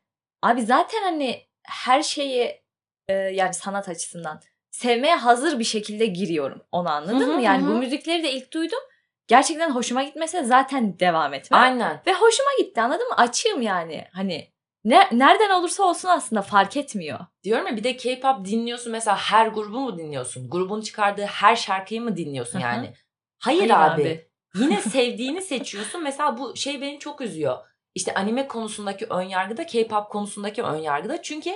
abi 0.42 0.62
zaten 0.62 1.02
hani 1.02 1.40
her 1.66 2.02
şeyi 2.02 2.60
e, 3.08 3.12
yani 3.14 3.54
sanat 3.54 3.88
açısından 3.88 4.40
sevmeye 4.70 5.14
hazır 5.16 5.58
bir 5.58 5.64
şekilde 5.64 6.06
giriyorum. 6.06 6.62
Onu 6.72 6.90
anladın 6.90 7.20
Hı 7.20 7.24
hı, 7.24 7.34
mı? 7.34 7.42
Yani 7.42 7.66
bu 7.66 7.70
müzikleri 7.70 8.22
de 8.22 8.32
ilk 8.32 8.52
duydum. 8.52 8.78
Gerçekten 9.26 9.70
hoşuma 9.70 10.02
gitmese 10.02 10.44
zaten 10.44 10.98
devam 10.98 11.34
etmem. 11.34 11.60
Aynen. 11.60 12.02
Ve 12.06 12.12
hoşuma 12.12 12.50
gitti 12.58 12.80
anladın 12.80 13.08
mı? 13.08 13.14
Açığım 13.16 13.62
yani. 13.62 14.04
Hani 14.12 14.48
ne, 14.88 15.08
nereden 15.12 15.50
olursa 15.50 15.82
olsun 15.82 16.08
aslında 16.08 16.42
fark 16.42 16.76
etmiyor. 16.76 17.18
Diyorum 17.44 17.66
ya 17.66 17.76
bir 17.76 17.84
de 17.84 17.96
K-pop 17.96 18.44
dinliyorsun 18.44 18.92
mesela 18.92 19.16
her 19.16 19.46
grubu 19.46 19.80
mu 19.80 19.98
dinliyorsun? 19.98 20.50
Grubun 20.50 20.80
çıkardığı 20.80 21.24
her 21.24 21.56
şarkıyı 21.56 22.02
mı 22.02 22.16
dinliyorsun 22.16 22.58
yani? 22.58 22.92
Hayır, 23.38 23.58
Hayır 23.58 23.70
abi. 23.70 24.02
abi. 24.02 24.28
Yine 24.54 24.80
sevdiğini 24.82 25.42
seçiyorsun. 25.42 26.02
Mesela 26.02 26.38
bu 26.38 26.56
şey 26.56 26.80
beni 26.80 26.98
çok 26.98 27.20
üzüyor. 27.20 27.58
İşte 27.94 28.14
anime 28.14 28.48
konusundaki 28.48 29.06
ön 29.06 29.22
yargıda, 29.22 29.66
K-pop 29.66 30.10
konusundaki 30.10 30.62
ön 30.62 30.76
yargıda. 30.76 31.22
Çünkü 31.22 31.50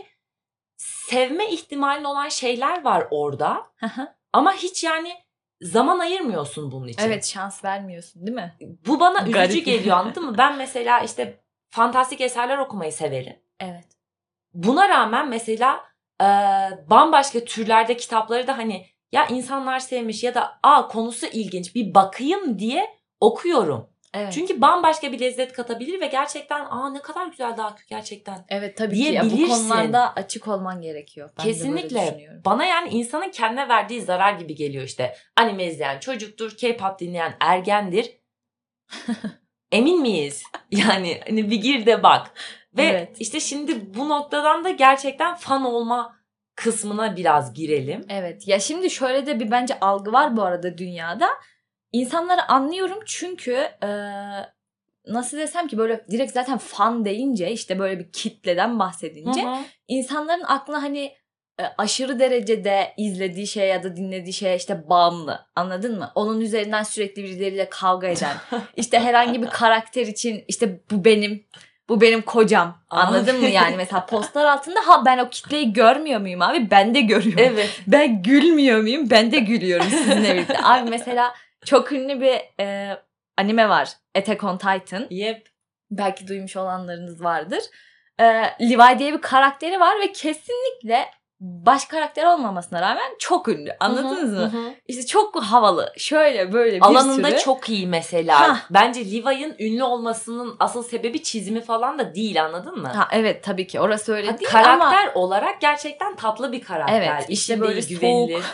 sevme 0.77 1.51
ihtimalin 1.51 2.05
olan 2.05 2.29
şeyler 2.29 2.85
var 2.85 3.07
orada. 3.11 3.67
Ama 4.33 4.53
hiç 4.55 4.85
yani 4.85 5.13
zaman 5.61 5.99
ayırmıyorsun 5.99 6.73
bunun 6.73 6.89
için. 6.89 7.03
evet 7.03 7.27
şans 7.27 7.65
vermiyorsun 7.65 8.27
değil 8.27 8.35
mi? 8.35 8.57
Bu 8.87 9.01
bana 9.01 9.23
üzücü 9.23 9.33
Garip. 9.33 9.65
geliyor 9.65 9.97
anladın 9.97 10.25
mı? 10.25 10.39
Ben 10.39 10.57
mesela 10.57 11.01
işte 11.01 11.42
fantastik 11.73 12.21
eserler 12.21 12.59
okumayı 12.59 12.93
severim. 12.93 13.37
Evet. 13.61 13.85
Buna 14.55 14.89
rağmen 14.89 15.29
mesela 15.29 15.81
e, 16.21 16.27
bambaşka 16.91 17.45
türlerde 17.45 17.97
kitapları 17.97 18.47
da 18.47 18.59
hani 18.59 18.87
ya 19.13 19.27
insanlar 19.27 19.79
sevmiş 19.79 20.25
ya 20.25 20.35
da 20.35 20.59
aa 20.63 20.89
konusu 20.89 21.27
ilginç 21.27 21.75
bir 21.75 21.95
bakayım 21.95 22.59
diye 22.59 22.87
okuyorum. 23.21 23.89
Evet. 24.15 24.33
Çünkü 24.33 24.61
bambaşka 24.61 25.13
bir 25.13 25.21
lezzet 25.21 25.53
katabilir 25.53 26.01
ve 26.01 26.07
gerçekten 26.07 26.65
aa 26.65 26.91
ne 26.91 27.03
kadar 27.03 27.27
güzel 27.27 27.57
daha 27.57 27.77
gerçekten. 27.89 28.45
evet 28.49 28.77
tabii 28.77 29.05
ki 29.05 29.13
ya, 29.13 29.25
bu 29.25 29.49
konularda 29.49 30.13
açık 30.15 30.49
olman 30.49 30.81
gerekiyor. 30.81 31.31
Ben 31.39 31.45
Kesinlikle. 31.45 32.29
Bana 32.45 32.65
yani 32.65 32.89
insanın 32.89 33.31
kendine 33.31 33.69
verdiği 33.69 34.01
zarar 34.01 34.33
gibi 34.33 34.55
geliyor 34.55 34.85
işte. 34.85 35.17
Anime 35.37 35.65
izleyen 35.65 36.01
çocuktur, 36.01 36.57
K-pop 36.57 36.99
dinleyen 36.99 37.37
ergendir. 37.41 38.19
Emin 39.73 40.01
miyiz? 40.01 40.43
Yani 40.71 41.21
hani 41.29 41.51
bir 41.51 41.57
gir 41.57 41.87
de 41.87 42.03
bak. 42.03 42.31
Ve 42.77 42.83
Evet. 42.83 43.17
işte 43.19 43.41
şimdi 43.41 43.95
bu 43.95 44.09
noktadan 44.09 44.65
da 44.65 44.71
gerçekten 44.71 45.35
fan 45.35 45.65
olma 45.65 46.17
kısmına 46.55 47.17
biraz 47.17 47.55
girelim. 47.55 48.07
Evet. 48.09 48.49
Ya 48.49 48.61
şimdi 48.61 48.91
şöyle 48.91 49.27
de 49.27 49.41
bir 49.41 49.51
bence 49.51 49.81
algı 49.81 50.13
var 50.13 50.37
bu 50.37 50.43
arada 50.43 50.79
dünyada. 50.79 51.29
İnsanları 51.93 52.49
anlıyorum 52.49 52.99
çünkü 53.07 53.53
e, 53.83 53.89
nasıl 55.07 55.39
desem 55.39 55.69
ki 55.69 55.79
böyle 55.79 56.07
direkt 56.11 56.33
zaten 56.33 56.59
fan 56.59 57.05
deyince 57.05 57.51
işte 57.51 57.79
böyle 57.79 57.99
bir 57.99 58.13
kitleden 58.13 58.79
bahsedince 58.79 59.43
Hı 59.43 59.49
hı. 59.49 59.59
insanların 59.89 60.43
aklına 60.43 60.83
hani 60.83 61.15
aşırı 61.79 62.19
derecede 62.19 62.95
izlediği 62.97 63.47
şey 63.47 63.69
ya 63.69 63.83
da 63.83 63.97
dinlediği 63.97 64.33
şeye 64.33 64.57
işte 64.57 64.89
bağımlı. 64.89 65.47
Anladın 65.57 65.99
mı? 65.99 66.13
Onun 66.15 66.41
üzerinden 66.41 66.83
sürekli 66.83 67.25
birileriyle 67.25 67.69
kavga 67.69 68.07
eden. 68.07 68.37
işte 68.77 68.99
herhangi 68.99 69.43
bir 69.43 69.47
karakter 69.47 70.07
için 70.07 70.45
işte 70.49 70.81
bu 70.91 71.05
benim 71.05 71.45
bu 71.89 72.01
benim 72.01 72.23
kocam. 72.23 72.83
Anladın 72.91 73.37
mı 73.41 73.47
Abi. 73.47 73.53
yani 73.53 73.77
mesela 73.77 74.07
postlar 74.07 74.45
altında 74.45 74.81
ha 74.87 75.03
ben 75.07 75.19
o 75.19 75.31
kitleyi 75.31 75.73
görmüyor 75.73 76.21
muyum 76.21 76.43
abi? 76.43 76.71
Ben 76.71 76.95
de 76.95 77.01
görüyorum. 77.01 77.45
Evet. 77.53 77.81
Ben 77.87 78.23
gülmüyor 78.23 78.81
muyum? 78.81 79.11
Ben 79.11 79.33
de 79.33 79.39
gülüyorum 79.39 79.87
sizinle 79.87 80.35
birlikte. 80.35 80.59
Abi 80.63 80.91
mesela 80.91 81.35
çok 81.65 81.93
ünlü 81.93 82.21
bir 82.21 82.65
e, 82.65 82.97
anime 83.39 83.69
var. 83.69 83.89
Attack 84.15 84.45
on 84.45 84.59
Titan. 84.59 85.07
Yep. 85.11 85.49
Belki 85.91 86.29
duymuş 86.29 86.57
olanlarınız 86.57 87.25
vardır. 87.25 87.63
E, 88.19 88.25
Levi 88.61 88.99
diye 88.99 89.13
bir 89.13 89.21
karakteri 89.21 89.81
var 89.81 90.01
ve 90.01 90.13
kesinlikle 90.13 91.07
baş 91.43 91.85
karakter 91.85 92.25
olmamasına 92.25 92.83
rağmen 92.83 93.11
çok 93.19 93.49
ünlü. 93.49 93.77
Anladınız 93.81 94.31
Hı 94.33 94.37
mı? 94.37 94.53
hı. 94.53 94.75
İşte 94.89 95.07
çok 95.07 95.43
havalı. 95.43 95.93
Şöyle 95.97 96.53
böyle 96.53 96.77
bir 96.77 96.83
Alanında 96.87 97.31
sürü. 97.31 97.39
çok 97.39 97.69
iyi 97.69 97.87
mesela. 97.87 98.41
Hah. 98.41 98.61
Bence 98.71 99.01
Levi'ın 99.13 99.57
ünlü 99.59 99.83
olmasının 99.83 100.57
asıl 100.61 100.83
sebebi 100.83 101.23
çizimi 101.23 101.61
falan 101.61 101.99
da 101.99 102.15
değil 102.15 102.45
anladın 102.45 102.79
mı? 102.79 102.89
Ha, 102.89 103.09
evet 103.13 103.45
tabii 103.45 103.67
ki 103.67 103.81
orası 103.81 104.15
öyle 104.15 104.31
Ha, 104.31 104.39
değil 104.39 104.51
ama 104.55 104.91
karakter 104.91 105.15
olarak 105.15 105.61
gerçekten 105.61 106.17
tatlı 106.17 106.53
bir 106.53 106.61
karakter. 106.63 107.01
Evet, 107.03 107.25
işte 107.29 107.61
böyle 107.61 107.81
güvenilir. 107.81 108.45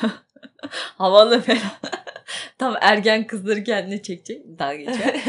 havalı 0.98 1.40
falan. 1.40 1.58
Tam 2.58 2.74
ergen 2.80 3.26
kızları 3.26 3.64
kendine 3.64 4.02
çekecek. 4.02 4.58
Dalga 4.58 4.74
geçiyor. 4.74 5.14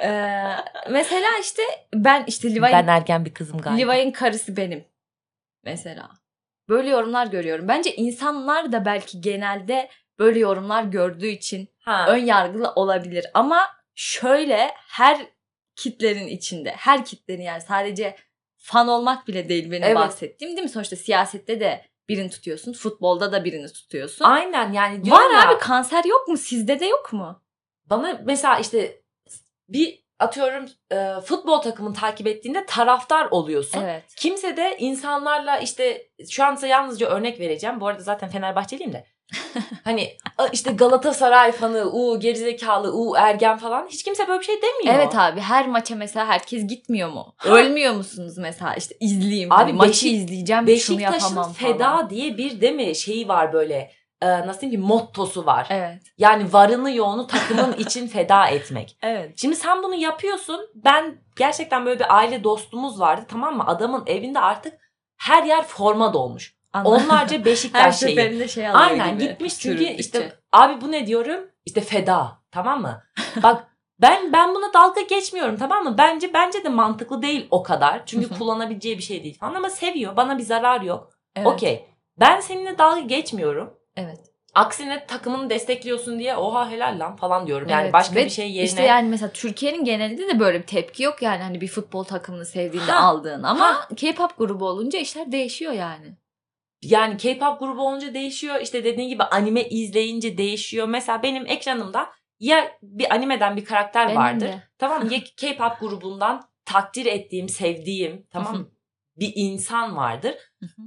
Ee, 0.00 0.42
mesela 0.90 1.28
işte 1.42 1.62
ben 1.94 2.24
işte 2.26 2.48
Levi'nin 2.50 2.62
ben 2.72 2.86
ergen 2.86 3.24
bir 3.24 3.34
kızım 3.34 3.58
galiba. 3.58 3.92
Levi'nin 3.92 4.12
karısı 4.12 4.56
benim. 4.56 4.84
Mesela. 5.64 6.10
Böyle 6.68 6.90
yorumlar 6.90 7.26
görüyorum. 7.26 7.68
Bence 7.68 7.96
insanlar 7.96 8.72
da 8.72 8.84
belki 8.84 9.20
genelde 9.20 9.88
böyle 10.18 10.38
yorumlar 10.38 10.82
gördüğü 10.84 11.26
için 11.28 11.68
Ha. 11.78 12.06
ön 12.08 12.16
yargılı 12.24 12.72
olabilir. 12.72 13.26
Ama 13.34 13.68
şöyle 13.94 14.70
her 14.76 15.26
kitlerin 15.76 16.26
içinde, 16.26 16.70
her 16.70 17.04
kitlerin 17.04 17.42
yani 17.42 17.60
sadece 17.60 18.16
fan 18.56 18.88
olmak 18.88 19.28
bile 19.28 19.48
değil 19.48 19.70
benim 19.70 19.82
Evet. 19.84 19.96
bahsettiğim 19.96 20.56
değil 20.56 20.64
mi? 20.64 20.68
Sonuçta 20.70 20.96
siyasette 20.96 21.60
de 21.60 21.84
birini 22.08 22.30
tutuyorsun, 22.30 22.72
futbolda 22.72 23.32
da 23.32 23.44
birini 23.44 23.72
tutuyorsun. 23.72 24.24
Aynen 24.24 24.72
yani 24.72 25.10
Var 25.10 25.30
ya, 25.30 25.48
abi 25.50 25.58
kanser 25.58 26.04
yok 26.04 26.28
mu? 26.28 26.36
Sizde 26.36 26.80
de 26.80 26.86
yok 26.86 27.12
mu? 27.12 27.42
bana 27.90 28.20
mesela 28.24 28.58
işte 28.58 29.02
bir 29.68 30.05
atıyorum 30.18 30.66
e, 30.92 31.20
futbol 31.24 31.58
takımını 31.60 31.94
takip 31.94 32.26
ettiğinde 32.26 32.66
taraftar 32.66 33.26
oluyorsun. 33.30 33.82
Evet. 33.82 34.04
Kimse 34.16 34.56
de 34.56 34.76
insanlarla 34.78 35.58
işte 35.58 36.02
şu 36.30 36.44
an 36.44 36.54
size 36.54 36.68
yalnızca 36.68 37.06
örnek 37.06 37.40
vereceğim. 37.40 37.80
Bu 37.80 37.86
arada 37.88 38.02
zaten 38.02 38.28
Fenerbahçeliyim 38.28 38.92
de. 38.92 39.06
hani 39.84 40.16
işte 40.52 40.72
Galatasaray 40.72 41.52
fanı, 41.52 41.84
u 41.92 42.20
gerizekalı, 42.20 42.92
u 42.92 43.16
ergen 43.16 43.56
falan 43.58 43.86
hiç 43.90 44.02
kimse 44.02 44.28
böyle 44.28 44.40
bir 44.40 44.44
şey 44.44 44.56
demiyor. 44.62 44.94
Evet 45.02 45.14
abi 45.16 45.40
her 45.40 45.66
maça 45.68 45.94
mesela 45.96 46.26
herkes 46.26 46.66
gitmiyor 46.66 47.08
mu? 47.08 47.34
Ölmüyor 47.44 47.94
musunuz 47.94 48.38
mesela 48.38 48.74
işte 48.74 48.94
izleyeyim. 49.00 49.52
Abi 49.52 49.62
Abi 49.62 49.72
maçı 49.72 49.90
Beşik- 49.90 50.12
izleyeceğim 50.12 50.62
şunu 50.62 50.66
Beşiktaş'ın 50.98 51.28
yapamam 51.28 51.52
feda 51.52 51.78
falan. 51.78 52.10
diye 52.10 52.38
bir 52.38 52.70
mi 52.70 52.94
şeyi 52.96 53.28
var 53.28 53.52
böyle 53.52 53.90
e, 54.22 54.26
nasıl 54.46 54.60
diyeyim 54.60 54.80
ki 54.80 54.86
mottosu 54.86 55.46
var. 55.46 55.66
Evet. 55.70 56.02
Yani 56.18 56.52
varını 56.52 56.90
yoğunu 56.90 57.26
takımın 57.26 57.72
için 57.78 58.06
feda 58.08 58.46
etmek. 58.46 58.98
Evet. 59.02 59.32
Şimdi 59.38 59.56
sen 59.56 59.82
bunu 59.82 59.94
yapıyorsun. 59.94 60.60
Ben 60.74 61.18
gerçekten 61.36 61.86
böyle 61.86 61.98
bir 62.00 62.16
aile 62.16 62.44
dostumuz 62.44 63.00
vardı 63.00 63.24
tamam 63.28 63.56
mı? 63.56 63.64
Adamın 63.66 64.04
evinde 64.06 64.40
artık 64.40 64.74
her 65.16 65.42
yer 65.42 65.64
forma 65.64 66.12
dolmuş. 66.12 66.56
Onlarca 66.84 67.36
her 67.38 67.44
Beşiktaş 67.44 67.98
şeyi. 67.98 68.14
seferinde 68.16 68.48
şey 68.48 68.68
alıyor 68.68 68.90
Aynen 68.90 69.18
gibi. 69.18 69.28
gitmiş 69.28 69.58
çünkü 69.58 69.78
sürüldükçe. 69.78 69.94
işte 70.00 70.32
abi 70.52 70.80
bu 70.80 70.92
ne 70.92 71.06
diyorum? 71.06 71.40
İşte 71.66 71.80
feda 71.80 72.38
tamam 72.50 72.82
mı? 72.82 73.02
Bak 73.42 73.66
ben 74.00 74.32
ben 74.32 74.54
buna 74.54 74.72
dalga 74.74 75.00
geçmiyorum 75.00 75.56
tamam 75.56 75.84
mı? 75.84 75.98
Bence 75.98 76.32
bence 76.34 76.64
de 76.64 76.68
mantıklı 76.68 77.22
değil 77.22 77.46
o 77.50 77.62
kadar. 77.62 78.06
Çünkü 78.06 78.38
kullanabileceği 78.38 78.98
bir 78.98 79.02
şey 79.02 79.24
değil 79.24 79.38
falan 79.38 79.54
ama 79.54 79.70
seviyor. 79.70 80.16
Bana 80.16 80.38
bir 80.38 80.42
zarar 80.42 80.80
yok. 80.80 81.10
Evet. 81.36 81.46
Okey. 81.46 81.86
Ben 82.20 82.40
seninle 82.40 82.78
dalga 82.78 83.00
geçmiyorum. 83.00 83.74
Evet. 83.96 84.18
Aksine 84.54 85.06
takımını 85.06 85.50
destekliyorsun 85.50 86.18
diye 86.18 86.36
oha 86.36 86.70
helal 86.70 86.98
lan 86.98 87.16
falan 87.16 87.46
diyorum. 87.46 87.68
Yani 87.68 87.82
Evet. 87.82 87.92
başka 87.92 88.14
Ve 88.14 88.24
bir 88.24 88.30
şey 88.30 88.50
yerine. 88.50 88.64
İşte 88.64 88.82
yani 88.82 89.08
mesela 89.08 89.32
Türkiye'nin 89.32 89.84
genelinde 89.84 90.28
de 90.28 90.40
böyle 90.40 90.58
bir 90.62 90.66
tepki 90.66 91.02
yok 91.02 91.22
yani 91.22 91.42
hani 91.42 91.60
bir 91.60 91.68
futbol 91.68 92.04
takımını 92.04 92.46
sevdiğinde 92.46 92.90
Ha. 92.92 93.06
aldığın 93.08 93.42
ama 93.42 93.88
K-pop 93.96 94.38
grubu 94.38 94.66
olunca 94.68 94.98
işler 94.98 95.32
değişiyor 95.32 95.72
yani. 95.72 96.16
yani 96.82 97.16
K-pop 97.16 97.60
grubu 97.60 97.88
olunca 97.88 98.14
değişiyor. 98.14 98.60
İşte 98.60 98.84
dediğin 98.84 99.08
gibi 99.08 99.22
anime 99.22 99.64
izleyince 99.68 100.38
değişiyor. 100.38 100.88
Mesela 100.88 101.22
benim 101.22 101.46
ekranımda 101.46 102.10
ya 102.40 102.78
bir 102.82 103.14
animeden 103.14 103.56
bir 103.56 103.64
karakter 103.64 104.06
Benim 104.08 104.18
vardır. 104.20 104.46
de. 104.46 104.62
Tamam 104.78 105.04
mı? 105.04 105.08
Ya 105.14 105.20
K-pop 105.36 105.80
grubundan 105.80 106.42
takdir 106.64 107.06
ettiğim, 107.06 107.48
sevdiğim 107.48 108.26
tamam 108.30 108.56
mı? 108.56 108.70
bir 109.16 109.32
insan 109.34 109.96
vardır. 109.96 110.34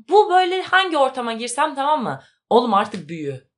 Bu 0.10 0.30
böyle 0.30 0.62
hangi 0.62 0.98
ortama 0.98 1.34
girsem 1.34 1.76
tamam 1.76 2.04
mı? 2.04 2.22
Oğlum 2.50 2.74
artık 2.74 3.10
büyü. 3.10 3.50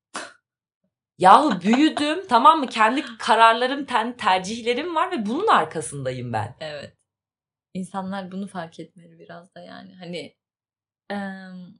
Yahu 1.17 1.61
büyüdüm 1.61 2.19
tamam 2.29 2.59
mı? 2.59 2.67
Kendi 2.67 3.17
kararlarım, 3.17 3.85
kendi 3.85 4.17
tercihlerim 4.17 4.95
var 4.95 5.11
ve 5.11 5.25
bunun 5.25 5.47
arkasındayım 5.47 6.33
ben. 6.33 6.55
Evet. 6.59 6.97
İnsanlar 7.73 8.31
bunu 8.31 8.47
fark 8.47 8.79
etmeli 8.79 9.19
biraz 9.19 9.55
da 9.55 9.59
yani. 9.61 9.95
Hani 9.95 10.35
em, 11.09 11.79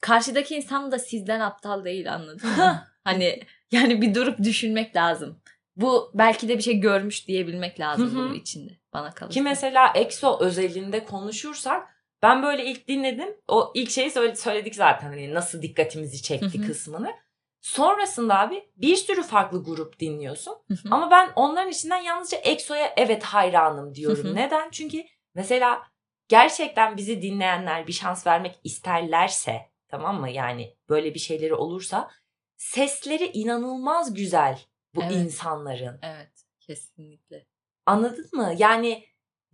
karşıdaki 0.00 0.56
insan 0.56 0.92
da 0.92 0.98
sizden 0.98 1.40
aptal 1.40 1.84
değil 1.84 2.14
anladın 2.14 2.50
mı? 2.50 2.86
hani 3.04 3.42
yani 3.72 4.02
bir 4.02 4.14
durup 4.14 4.38
düşünmek 4.38 4.96
lazım. 4.96 5.42
Bu 5.76 6.12
belki 6.14 6.48
de 6.48 6.58
bir 6.58 6.62
şey 6.62 6.80
görmüş 6.80 7.28
diyebilmek 7.28 7.80
lazım 7.80 8.10
bunun 8.14 8.34
içinde 8.34 8.72
bana 8.92 9.14
kalırsa. 9.14 9.34
Ki 9.34 9.42
mesela 9.42 9.92
EXO 9.94 10.38
özelinde 10.40 11.04
konuşursak 11.04 11.95
ben 12.22 12.42
böyle 12.42 12.64
ilk 12.64 12.88
dinledim. 12.88 13.36
O 13.48 13.72
ilk 13.74 13.90
şeyi 13.90 14.10
söyle- 14.10 14.36
söyledik 14.36 14.74
zaten 14.74 15.08
hani 15.08 15.34
nasıl 15.34 15.62
dikkatimizi 15.62 16.22
çekti 16.22 16.58
Hı 16.58 16.62
hı. 16.62 16.66
kısmını. 16.66 17.14
Sonrasında 17.60 18.38
abi 18.38 18.70
bir 18.76 18.96
sürü 18.96 19.22
farklı 19.22 19.64
grup 19.64 20.00
dinliyorsun. 20.00 20.52
Hı 20.68 20.74
hı. 20.74 20.88
Ama 20.90 21.10
ben 21.10 21.30
onların 21.36 21.70
içinden 21.70 22.00
yalnızca 22.02 22.38
EXO'ya 22.38 22.92
evet 22.96 23.22
hayranım 23.24 23.94
diyorum. 23.94 24.24
Hı 24.24 24.28
hı. 24.28 24.34
Neden? 24.34 24.70
Çünkü 24.70 25.04
mesela 25.34 25.82
gerçekten 26.28 26.96
bizi 26.96 27.22
dinleyenler 27.22 27.86
bir 27.86 27.92
şans 27.92 28.26
vermek 28.26 28.60
isterlerse 28.64 29.60
tamam 29.88 30.20
mı? 30.20 30.30
Yani 30.30 30.76
böyle 30.88 31.14
bir 31.14 31.18
şeyleri 31.18 31.54
olursa 31.54 32.10
sesleri 32.56 33.26
inanılmaz 33.26 34.14
güzel 34.14 34.58
bu 34.94 35.02
Evet. 35.02 35.12
insanların. 35.12 35.98
Evet 36.02 36.32
kesinlikle. 36.60 37.46
Anladın 37.86 38.28
mı? 38.32 38.54
Yani 38.58 39.04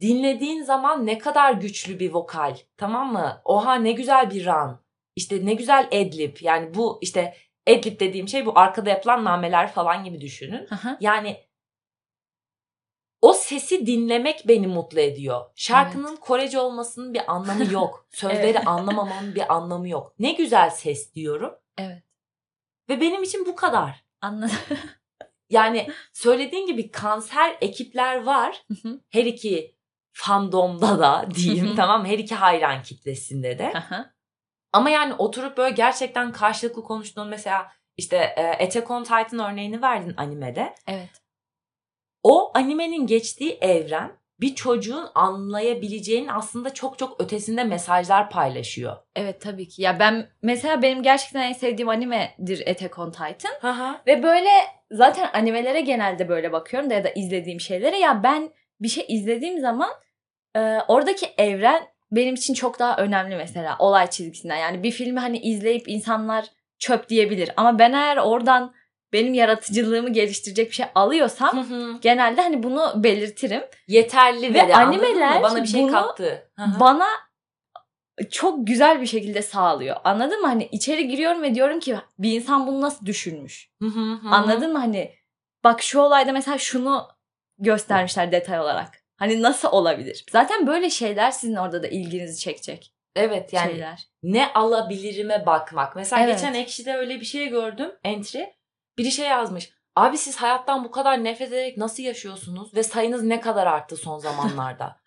dinlediğin 0.03 0.63
zaman 0.63 1.07
ne 1.07 1.19
kadar 1.19 1.53
güçlü 1.53 1.99
bir 2.01 2.13
vokal. 2.13 2.57
Tamam 2.77 3.13
mı? 3.13 3.43
Oha 3.45 3.75
ne 3.75 3.93
güzel 3.93 4.31
bir 4.31 4.47
run. 4.47 4.81
İşte 5.17 5.47
ne 5.47 5.55
güzel 5.55 5.87
adlib. 5.93 6.37
Yani 6.41 6.75
bu 6.75 6.99
işte 7.03 7.35
adlib 7.69 8.01
dediğim 8.01 8.29
şey 8.29 8.47
bu 8.47 8.59
arkada 8.59 8.91
yapılan 8.91 9.25
nameler 9.25 9.73
falan 9.73 10.05
gibi 10.05 10.21
düşünün. 10.21 10.67
Hı. 10.67 10.97
Yani 11.01 11.45
o 13.23 13.33
sesi 13.33 13.87
dinlemek 13.87 14.49
beni 14.49 14.67
mutlu 14.67 15.01
ediyor. 15.01 15.51
Şarkının 15.57 16.17
Korece 16.17 16.59
olmasının 16.61 17.15
bir 17.15 17.33
anlamı 17.33 17.65
yok. 17.73 18.07
Sözleri 18.11 18.47
Evet. 18.47 18.67
anlamamamın 18.67 19.35
bir 19.35 19.55
anlamı 19.55 19.89
yok. 19.89 20.15
Ne 20.19 20.33
güzel 20.33 20.71
ses 20.71 21.15
diyorum. 21.15 21.55
Evet 21.79 22.03
Ve 22.89 23.01
benim 23.01 23.23
için 23.23 23.47
bu 23.47 23.57
kadar. 23.57 24.05
anladım. 24.21 24.57
Yani 25.51 25.89
söylediğin 26.13 26.67
gibi 26.67 26.91
kanser 26.91 27.57
ekipler 27.61 28.23
var. 28.23 28.65
Hı 28.69 28.89
hı. 28.89 29.01
Her 29.11 29.25
iki 29.25 29.75
fandomda 30.13 30.99
da 30.99 31.29
diyeyim 31.35 31.77
tamam 31.77 32.05
her 32.07 32.19
iki 32.19 32.35
hayran 32.35 32.83
kitlesinde 32.83 33.59
de. 33.59 33.73
Ama 34.73 34.91
yani 34.91 35.15
oturup 35.15 35.57
böyle 35.57 35.75
gerçekten 35.75 36.33
karşılıklı 36.33 36.85
konuştuğun 36.85 37.29
mesela 37.29 37.73
işte 37.97 38.17
e, 38.17 38.65
Attack 38.65 38.91
on 38.91 39.03
Titan 39.03 39.39
örneğini 39.53 39.83
verdin 39.83 40.15
animede. 40.17 40.75
evet. 40.87 41.11
O 42.23 42.53
animenin 42.55 43.07
geçtiği 43.07 43.59
evren 43.61 44.13
bir 44.41 44.55
çocuğun 44.55 45.09
anlayabileceğinin 45.15 46.29
aslında 46.29 46.75
çok 46.75 46.99
çok 46.99 47.21
ötesinde 47.21 47.65
mesajlar 47.65 48.31
paylaşıyor. 48.31 48.97
Evet 49.17 49.41
tabii 49.41 49.69
ki. 49.69 49.83
Ya 49.83 49.99
ben 49.99 50.31
mesela 50.43 50.83
benim 50.83 51.03
gerçekten 51.03 51.43
en 51.43 51.53
sevdiğim 51.53 51.89
animedir 51.89 52.71
Attack 52.71 52.99
on 52.99 53.11
Titan. 53.11 53.53
Hı. 53.61 54.01
Ve 54.07 54.23
böyle 54.23 54.51
zaten 54.91 55.31
animelere 55.33 55.81
genelde 55.81 56.29
böyle 56.29 56.53
bakıyorum 56.53 56.91
da 56.91 56.95
ya 56.95 57.05
da 57.05 57.11
izlediğim 57.11 57.61
şeylere. 57.61 57.99
Ya 57.99 58.23
ben 58.23 58.51
bir 58.83 58.89
şey 58.89 59.05
izlediğim 59.09 59.61
zaman 59.61 59.91
e, 60.57 60.79
oradaki 60.89 61.27
evren 61.39 61.83
benim 62.13 62.35
için 62.35 62.55
çok 62.55 62.79
daha 62.79 62.97
önemli 62.97 63.37
mesela 63.37 63.77
olay 63.79 64.11
çizgisinden. 64.11 64.57
Yani 64.57 64.83
bir 64.83 64.91
filmi 64.91 65.21
hani 65.21 65.39
izleyip 65.39 65.89
insanlar 65.89 66.47
çöp 66.79 67.09
diyebilir. 67.09 67.51
Ama 67.57 67.79
ben 67.79 67.93
eğer 67.93 68.17
oradan 68.17 68.75
benim 69.13 69.35
yaratıcılığımı 69.35 70.11
geliştirecek 70.11 70.71
bir 70.71 70.75
şey 70.75 70.87
alıyorsam 70.95 71.67
genelde 72.01 72.43
hani 72.43 72.63
bunu 72.63 72.93
belirtirim. 72.97 73.63
Yeterli 73.89 74.55
Ve 74.55 74.69
ve 74.69 74.75
animeler 74.75 75.43
bana 75.43 75.63
bir 75.63 75.69
şey 75.69 75.83
bunu 75.83 75.93
kattı. 75.93 76.51
Hı 76.57 76.63
hı. 76.63 76.81
Bana 76.81 77.07
çok 78.31 78.67
güzel 78.67 79.01
bir 79.01 79.07
şekilde 79.07 79.43
sağlıyor. 79.43 79.97
Anladın 80.05 80.41
mı? 80.41 80.47
Hani 80.47 80.69
içeri 80.73 81.09
giriyorum 81.09 81.43
ve 81.43 81.55
diyorum 81.55 81.81
ki 81.81 81.97
bir 82.19 82.33
insan 82.33 82.67
bunu 82.67 82.81
nasıl 82.81 83.07
düşünmüş? 83.07 83.71
Hı 83.83 83.89
hı 83.89 84.13
hı. 84.13 84.29
Anladın 84.29 84.73
mı? 84.73 84.79
Hani 84.79 85.15
bak 85.65 85.83
şu 85.83 86.01
olayda 86.01 86.33
mesela 86.33 86.59
şunu 86.59 87.09
göstermişler 87.63 88.33
detay 88.33 88.61
olarak. 88.61 89.03
Hani 89.17 89.43
nasıl 89.43 89.69
olabilir? 89.69 90.25
Zaten 90.31 90.67
böyle 90.67 90.91
şeyler 90.91 91.31
sizin 91.31 91.57
orada 91.57 91.83
da 91.83 91.87
ilginizi 91.89 92.41
çekecek 92.41 92.95
Evet 93.17 93.53
yani 93.53 93.71
şeyler. 93.71 94.09
ne 94.23 94.53
alabilirime 94.53 95.47
bakmak. 95.47 95.97
Mesela 95.97 96.23
Evet. 96.25 96.35
geçen 96.35 96.55
Ekşi'de 96.55 96.95
öyle 96.97 97.21
bir 97.21 97.25
şey 97.25 97.49
gördüm. 97.49 97.91
Entry. 98.05 98.45
Biri 98.99 99.11
şey 99.11 99.27
yazmış. 99.29 99.73
Abi 99.97 100.19
siz 100.19 100.37
hayattan 100.37 100.85
bu 100.85 100.91
kadar 100.91 101.25
nefret 101.25 101.49
ederek 101.49 101.77
nasıl 101.77 102.03
yaşıyorsunuz? 102.03 102.75
Ve 102.75 102.83
sayınız 102.83 103.23
ne 103.23 103.41
kadar 103.41 103.67
arttı 103.67 103.97
son 103.97 104.19
zamanlarda? 104.19 105.03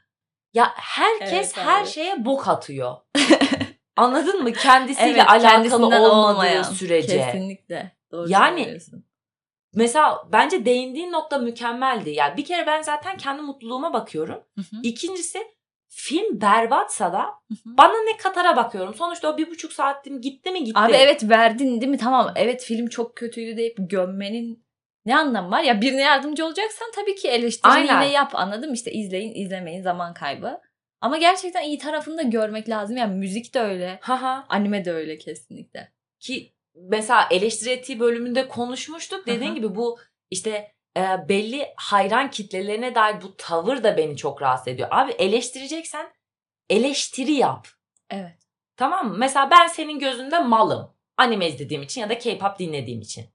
ya 0.54 0.72
herkes 0.76 1.32
Evet 1.32 1.58
her 1.58 1.86
şeye 1.86 2.26
bok 2.26 2.48
atıyor. 2.48 2.96
Anladın 3.98 4.44
mı? 4.44 4.54
Kendisiyle 4.54 5.10
Evet, 5.20 5.30
alakalı 5.30 5.76
olmadığı 5.86 6.02
olmayan. 6.12 6.64
sürece. 6.64 7.18
Kesinlikle. 7.18 7.92
Doğru 8.12 8.30
Yani- 8.30 8.64
söylüyorsun. 8.64 9.05
Mesela 9.76 10.24
bence 10.32 10.66
değindiğin 10.66 11.12
nokta 11.12 11.38
mükemmeldi. 11.38 12.10
Yani 12.10 12.38
bir 12.38 12.46
kere 12.46 12.68
ben 12.68 12.82
zaten 12.82 13.18
kendi 13.18 13.42
mutluluğuma 13.42 13.94
bakıyorum. 13.94 14.44
Hı 14.56 14.62
hı, 14.62 14.82
İkincisi 14.84 15.40
film 15.88 16.42
berbatsa 16.42 17.14
da 17.14 17.26
bana 17.66 18.04
ne 18.04 18.18
katara 18.18 18.56
bakıyorum. 18.56 18.94
Sonuçta 18.94 19.34
o 19.34 19.38
bir 19.38 19.52
buçuk 19.52 19.74
saatim 19.74 20.22
gitti 20.22 20.52
mi 20.52 20.64
gitti. 20.64 20.80
Abi 20.80 20.94
evet 20.94 21.30
verdin 21.30 21.82
değil 21.82 21.92
mi? 21.92 21.98
Tamam 21.98 22.34
evet 22.36 22.64
film 22.64 22.88
çok 22.88 23.18
kötüydü 23.18 23.58
deyip 23.58 23.76
gömmenin 23.80 24.66
ne 25.06 25.18
anlamı 25.18 25.52
var? 25.52 25.64
Ya 25.64 25.82
birine 25.82 26.02
yardımcı 26.02 26.46
olacaksan 26.46 26.88
tabii 26.96 27.16
ki 27.16 27.28
eleştirini 27.28 27.74
Aynen. 27.76 28.02
yine 28.02 28.12
yap 28.12 28.36
anladın 28.36 28.70
mı? 28.70 28.76
İşte 28.76 28.92
izleyin 28.92 29.36
izlemeyin 29.36 29.82
zaman 29.82 30.14
kaybı. 30.14 30.62
Ama 31.02 31.18
gerçekten 31.18 31.64
iyi 31.64 31.78
tarafını 31.78 32.18
da 32.18 32.22
görmek 32.22 32.70
lazım. 32.70 32.98
Yani 32.98 33.16
müzik 33.16 33.54
de 33.54 33.60
öyle. 33.60 34.00
Haha. 34.02 34.46
Anime 34.50 34.86
de 34.86 34.92
öyle 34.92 35.18
kesinlikle. 35.18 35.92
Ki 36.20 36.55
mesela 36.76 37.28
eleştiri 37.32 37.70
ettiği 37.70 38.00
bölümünde 38.00 38.48
konuşmuştuk. 38.48 39.28
Dediğin 39.28 39.56
gibi 39.56 39.76
bu 39.76 40.00
işte 40.32 40.72
e, 40.98 41.30
belli 41.30 41.74
hayran 41.76 42.30
kitlelerine 42.30 42.96
dair 42.96 43.22
bu 43.22 43.38
tavır 43.38 43.84
da 43.84 43.98
beni 43.98 44.18
çok 44.18 44.42
rahatsız 44.42 44.68
ediyor. 44.68 44.88
Abi 44.92 45.12
eleştireceksen 45.12 46.08
eleştiri 46.70 47.32
yap. 47.34 47.68
Evet. 48.10 48.38
Tamam 48.78 49.08
mı? 49.08 49.16
Mesela 49.18 49.52
ben 49.52 49.68
senin 49.68 50.00
gözünde 50.00 50.40
malım. 50.40 50.92
Anime 51.18 51.48
izlediğim 51.48 51.84
için 51.84 52.02
ya 52.02 52.10
da 52.10 52.18
K-pop 52.20 52.60
dinlediğim 52.60 53.02
için. 53.02 53.26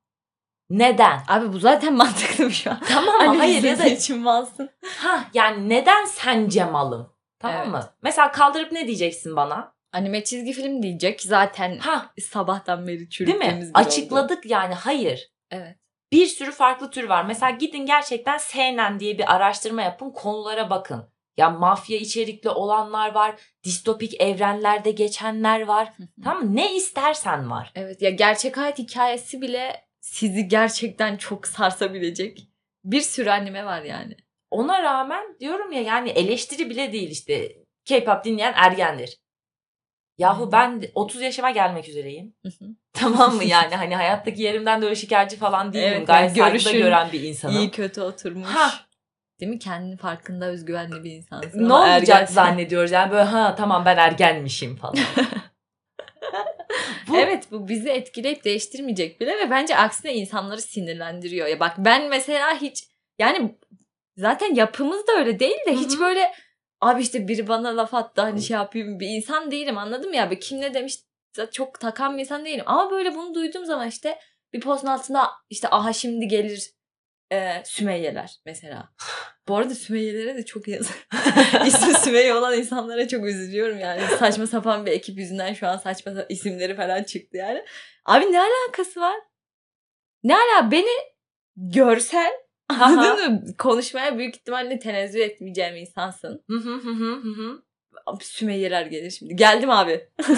Neden? 0.71 1.21
Abi 1.29 1.53
bu 1.53 1.59
zaten 1.59 1.95
mantıklı 1.97 2.49
bir 2.49 2.65
an. 2.67 2.81
Tamam 2.89 3.15
mı? 3.17 3.23
Anime 3.23 3.39
Hayır 3.39 3.63
ya 3.63 3.79
da 3.79 3.85
için 3.87 4.19
malsın. 4.19 4.71
ha 4.99 5.25
yani 5.35 5.69
neden 5.69 6.05
sence 6.05 6.65
malım? 6.65 7.13
Tamam 7.39 7.57
Evet. 7.61 7.69
mı? 7.73 7.91
Mesela 8.03 8.33
kaldırıp 8.33 8.73
ne 8.73 8.87
diyeceksin 8.87 9.37
bana? 9.37 9.75
Anime 9.93 10.25
çizgi 10.25 10.53
film 10.53 10.83
diyecek. 10.83 11.23
Zaten 11.23 11.79
Ha, 11.79 12.13
sabahtan 12.21 12.87
beri 12.87 12.99
değil 12.99 13.11
çürüttüğümüz 13.11 13.45
mi? 13.47 13.61
bir 13.61 13.81
oldu. 13.81 13.87
Açıkladık 13.87 14.47
yani. 14.47 14.75
Hayır. 14.75 15.31
Evet. 15.51 15.77
bir 16.13 16.27
sürü 16.27 16.51
farklı 16.51 16.91
tür 16.91 17.09
var. 17.09 17.25
Mesela 17.25 17.51
gidin 17.51 17.87
gerçekten 17.87 18.39
CNN 18.53 19.01
diye 19.01 19.19
bir 19.19 19.35
araştırma 19.35 19.83
yapın, 19.83 20.11
konulara 20.11 20.71
bakın. 20.71 21.13
Ya 21.37 21.51
mafya 21.51 21.97
içerikli 21.99 22.51
olanlar 22.51 23.15
var, 23.15 23.41
distopik 23.65 24.21
evrenlerde 24.21 24.91
geçenler 24.91 25.61
var. 25.61 25.93
Tamam 26.25 26.45
mı? 26.45 26.57
Ne 26.57 26.77
istersen 26.77 27.51
var. 27.51 27.73
Evet 27.75 28.03
ya 28.03 28.11
gerçek 28.11 28.57
hayat 28.57 28.79
hikayesi 28.79 29.41
bile 29.41 29.85
sizi 30.01 30.49
gerçekten 30.49 31.17
çok 31.17 31.47
sarsabilecek 31.47 32.49
bir 32.85 33.01
sürü 33.01 33.31
anime 33.31 33.65
var 33.65 33.83
yani. 33.83 34.17
Ona 34.51 34.83
rağmen 34.83 35.37
diyorum 35.41 35.73
ya 35.73 35.83
yani 35.83 36.11
eleştiri 36.11 36.71
bile 36.71 36.93
değil 36.93 37.11
işte. 37.11 37.53
K-pop 37.85 38.25
dinleyen 38.25 38.53
ergendir. 38.57 39.19
Yahu 40.21 40.53
ben 40.53 40.83
de 40.83 40.91
30 40.95 41.23
yaşıma 41.23 41.51
gelmek 41.51 41.89
üzereyim. 41.89 42.35
tamam 42.93 43.35
mı 43.35 43.45
yani 43.45 43.77
hani 43.77 43.97
hayattaki 43.97 44.43
yerimden 44.43 44.83
de 44.83 44.85
öyle 44.85 44.97
şikayetçi 44.97 45.37
falan 45.37 45.73
değilim. 45.73 45.93
Evet, 45.97 46.07
Gayet 46.07 46.37
yani 46.37 46.61
saygıda 46.61 46.85
gören 46.85 47.13
bir 47.13 47.23
insanım. 47.23 47.57
İyi 47.59 47.71
kötü 47.71 48.01
oturmuş. 48.01 48.49
Ha. 48.49 48.71
Değil 49.41 49.53
mi? 49.53 49.59
Kendini 49.59 49.97
farkında 49.97 50.47
özgüvenli 50.47 51.05
bir 51.05 51.11
insansın. 51.11 51.69
ne 51.69 51.73
olacak 51.73 52.11
ergensin. 52.11 52.35
zannediyoruz 52.35 52.91
yani 52.91 53.11
böyle 53.11 53.25
ha 53.25 53.55
tamam 53.55 53.85
ben 53.85 53.97
ergenmişim 53.97 54.77
falan. 54.77 54.97
Bu- 57.09 57.17
Evet 57.17 57.45
bu 57.51 57.69
bizi 57.69 57.89
etkileyip 57.89 58.45
değiştirmeyecek 58.45 59.21
bile 59.21 59.39
ve 59.39 59.51
bence 59.51 59.77
aksine 59.77 60.15
insanları 60.15 60.63
sinirlendiriyor. 60.63 61.47
Ya 61.47 61.61
bak 61.61 61.75
ben 61.79 62.09
mesela 62.09 62.61
hiç 62.61 62.85
yani 63.19 63.55
zaten 64.17 64.55
yapımız 64.55 65.07
da 65.07 65.13
öyle 65.13 65.39
değil 65.41 65.59
de 65.67 65.73
Hı 65.73 65.77
hiç 65.77 66.01
böyle 66.01 66.33
abi 66.81 67.03
işte 67.03 67.29
biri 67.29 67.49
bana 67.49 67.77
laf 67.77 67.95
attı 67.95 68.21
hani 68.21 68.43
şey 68.43 68.55
yapayım 68.55 69.01
bir 69.01 69.09
insan 69.09 69.51
değilim 69.51 69.79
anladın 69.79 70.09
mı 70.11 70.17
ya? 70.17 70.31
Kim 70.39 70.61
ne 70.61 70.75
demiş 70.75 70.95
çok 71.53 71.81
takan 71.81 72.17
bir 72.17 72.21
insan 72.21 72.45
değilim. 72.45 72.65
Ama 72.67 72.91
böyle 72.91 73.15
bunu 73.15 73.35
duyduğum 73.35 73.65
zaman 73.65 73.89
işte 73.89 74.19
bir 74.53 74.61
postun 74.61 74.89
altında 74.89 75.31
işte 75.51 75.69
aha 75.71 75.93
şimdi 75.93 76.29
gelir 76.29 76.71
e, 77.33 77.63
Sümeyyeler 77.65 78.41
mesela. 78.47 78.93
Bu 79.49 79.57
arada 79.57 79.75
Sümeyyelere 79.75 80.37
de 80.37 80.45
çok 80.45 80.69
yazık. 80.69 81.09
İsmi 81.67 81.95
Sümeyye 81.95 82.35
olan 82.35 82.59
insanlara 82.59 83.09
çok 83.09 83.27
üzülüyorum 83.27 83.79
yani. 83.79 84.03
Saçma 84.19 84.47
sapan 84.47 84.87
bir 84.87 84.93
ekip 84.93 85.19
yüzünden 85.19 85.55
şu 85.55 85.69
an 85.69 85.77
saçma 85.77 86.13
sa- 86.13 86.27
isimleri 86.29 86.77
falan 86.77 87.03
çıktı 87.03 87.37
yani. 87.37 87.65
Abi 88.05 88.33
ne 88.33 88.41
alakası 88.41 89.01
var? 89.01 89.17
Ne 90.23 90.35
ala 90.37 90.71
beni 90.71 90.91
görsen 91.57 92.33
anladın 92.81 93.33
mı? 93.33 93.57
Konuşmaya 93.59 94.19
büyük 94.19 94.37
ihtimalle 94.37 94.79
tenezzül 94.79 95.21
etmeyeceğim 95.21 95.77
insansın. 95.77 96.43
Hı 96.51 96.57
hı 96.57 96.75
hı 96.75 96.91
hı 96.91 97.15
hı 97.15 97.29
hı. 97.31 97.63
Abi 98.07 98.25
Sümeyyeler 98.25 98.87
gelir 98.87 99.11
şimdi. 99.11 99.37
Geldim 99.37 99.71
abi. 99.71 100.09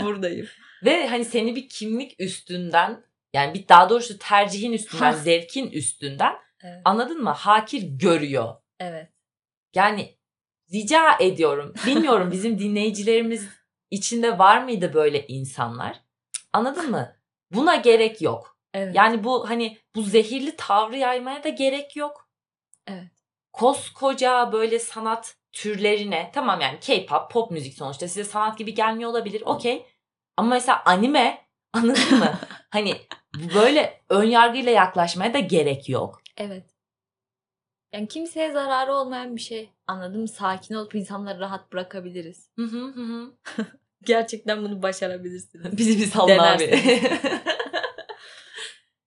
Buradayım. 0.00 0.46
Ve 0.84 1.08
hani 1.08 1.24
seni 1.24 1.56
bir 1.56 1.68
kimlik 1.68 2.16
üstünden 2.18 3.04
yani 3.34 3.54
bir 3.54 3.68
daha 3.68 3.90
doğrusu 3.90 4.18
tercihin 4.18 4.72
üstünden, 4.72 5.12
zevkin 5.12 5.70
üstünden 5.70 6.32
Evet. 6.62 6.80
anladın 6.84 7.22
mı? 7.22 7.30
Hakir 7.30 7.82
görüyor. 7.82 8.54
evet. 8.80 9.08
Yani 9.74 10.14
rica 10.72 11.18
ediyorum. 11.20 11.74
Bilmiyorum 11.86 12.30
bizim 12.32 12.58
dinleyicilerimiz 12.64 13.48
içinde 13.90 14.38
var 14.38 14.64
mıydı 14.64 14.94
böyle 14.94 15.26
insanlar? 15.26 16.00
Anladın 16.52 16.90
mı? 16.90 17.16
Buna 17.54 17.76
gerek 17.76 18.22
yok. 18.22 18.57
Evet. 18.78 18.94
Yani 18.94 19.24
bu 19.24 19.50
hani 19.50 19.78
bu 19.94 20.02
zehirli 20.02 20.56
tavrı 20.56 20.96
yaymaya 20.96 21.44
da 21.44 21.48
gerek 21.48 21.96
yok. 21.96 22.28
Evet. 22.86 23.12
Koskoca 23.52 24.52
böyle 24.52 24.78
sanat 24.78 25.36
türlerine 25.52 26.30
tamam 26.34 26.60
yani 26.60 26.80
K-pop, 26.80 27.30
pop 27.30 27.50
müzik 27.50 27.74
sonuçta 27.74 28.08
size 28.08 28.24
sanat 28.24 28.58
gibi 28.58 28.74
gelmiyor 28.74 29.10
olabilir. 29.10 29.42
Okey. 29.46 29.86
Ama 30.36 30.48
mesela 30.48 30.82
anime 30.84 31.48
anladın 31.72 32.18
mı? 32.18 32.38
hani 32.70 32.96
böyle 33.54 34.00
ön 34.08 34.24
yargıyla 34.24 34.72
yaklaşmaya 34.72 35.34
da 35.34 35.38
gerek 35.38 35.88
yok. 35.88 36.22
Evet. 36.36 36.64
Yani 37.92 38.08
kimseye 38.08 38.52
zararı 38.52 38.94
olmayan 38.94 39.36
bir 39.36 39.40
şey. 39.40 39.70
Anladın 39.86 40.20
mı? 40.20 40.28
Sakin 40.28 40.74
olup 40.74 40.94
insanları 40.94 41.40
rahat 41.40 41.72
bırakabiliriz. 41.72 42.50
Hı 42.56 42.62
hı 42.62 42.86
hı. 42.86 43.32
Gerçekten 44.02 44.62
bunu 44.62 44.82
başarabilirsiniz. 44.82 45.78
Bizi 45.78 45.98
bir 45.98 46.06
salın 46.06 46.38
abi. 46.38 46.80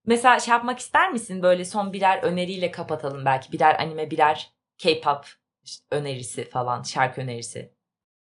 Mesela 0.06 0.40
şey 0.40 0.52
yapmak 0.52 0.80
ister 0.80 1.12
misin? 1.12 1.44
Böyle 1.44 1.66
son 1.66 1.94
birer 1.94 2.24
öneriyle 2.24 2.72
kapatalım 2.72 3.26
belki. 3.26 3.52
Birer 3.52 3.80
anime, 3.80 4.12
birer 4.12 4.52
K-pop 4.78 5.26
işte 5.64 5.86
önerisi 5.92 6.50
falan, 6.50 6.84
şarkı 6.84 7.22
önerisi. 7.22 7.72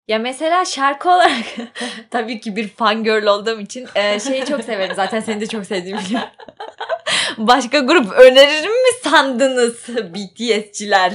Ya 0.09 0.19
mesela 0.19 0.65
şarkı 0.65 1.11
olarak 1.11 1.45
tabii 2.11 2.41
ki 2.41 2.57
bir 2.57 2.69
fangirl 2.69 3.27
olduğum 3.27 3.61
için 3.61 3.89
e, 3.95 4.21
şeyi 4.21 4.45
çok 4.45 4.65
severim. 4.65 4.95
Zaten 4.97 5.21
seni 5.21 5.41
de 5.41 5.47
çok 5.47 5.67
sevdiğimi 5.67 6.01
biliyorum. 6.01 6.29
Başka 7.39 7.79
grup 7.79 8.13
öneririm 8.13 8.73
mi 8.73 8.89
sandınız 9.03 9.89
BTS'çiler? 9.89 11.13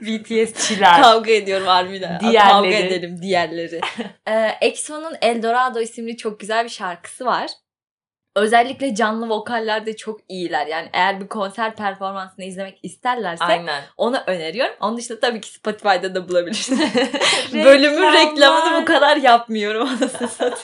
BTS'çiler. 0.00 1.02
Kavga 1.02 1.30
ediyorum 1.30 1.66
harbiden. 1.66 2.20
Diğerleri. 2.20 2.48
Kavga 2.52 2.76
edelim 2.76 3.22
diğerleri. 3.22 3.80
ee, 4.28 4.50
EXO'nun 4.60 5.14
Eldorado 5.22 5.80
isimli 5.80 6.16
çok 6.16 6.40
güzel 6.40 6.64
bir 6.64 6.70
şarkısı 6.70 7.24
var. 7.24 7.50
Özellikle 8.36 8.94
canlı 8.94 9.28
vokaller 9.28 9.86
de 9.86 9.96
çok 9.96 10.20
iyiler. 10.28 10.66
Yani 10.66 10.88
eğer 10.92 11.20
bir 11.20 11.28
konser 11.28 11.76
performansını 11.76 12.44
izlemek 12.44 12.78
isterlerse 12.82 13.44
Aynen. 13.44 13.82
onu 13.96 14.18
öneriyorum. 14.26 14.74
Onun 14.80 14.96
dışında 14.96 15.20
tabii 15.20 15.40
ki 15.40 15.48
Spotify'da 15.48 16.14
da 16.14 16.28
bulabilirsiniz. 16.28 16.80
Bölümün 17.52 18.12
reklamını 18.12 18.82
bu 18.82 18.84
kadar 18.84 19.16
yapmıyorum 19.16 19.88
anasını. 20.00 20.54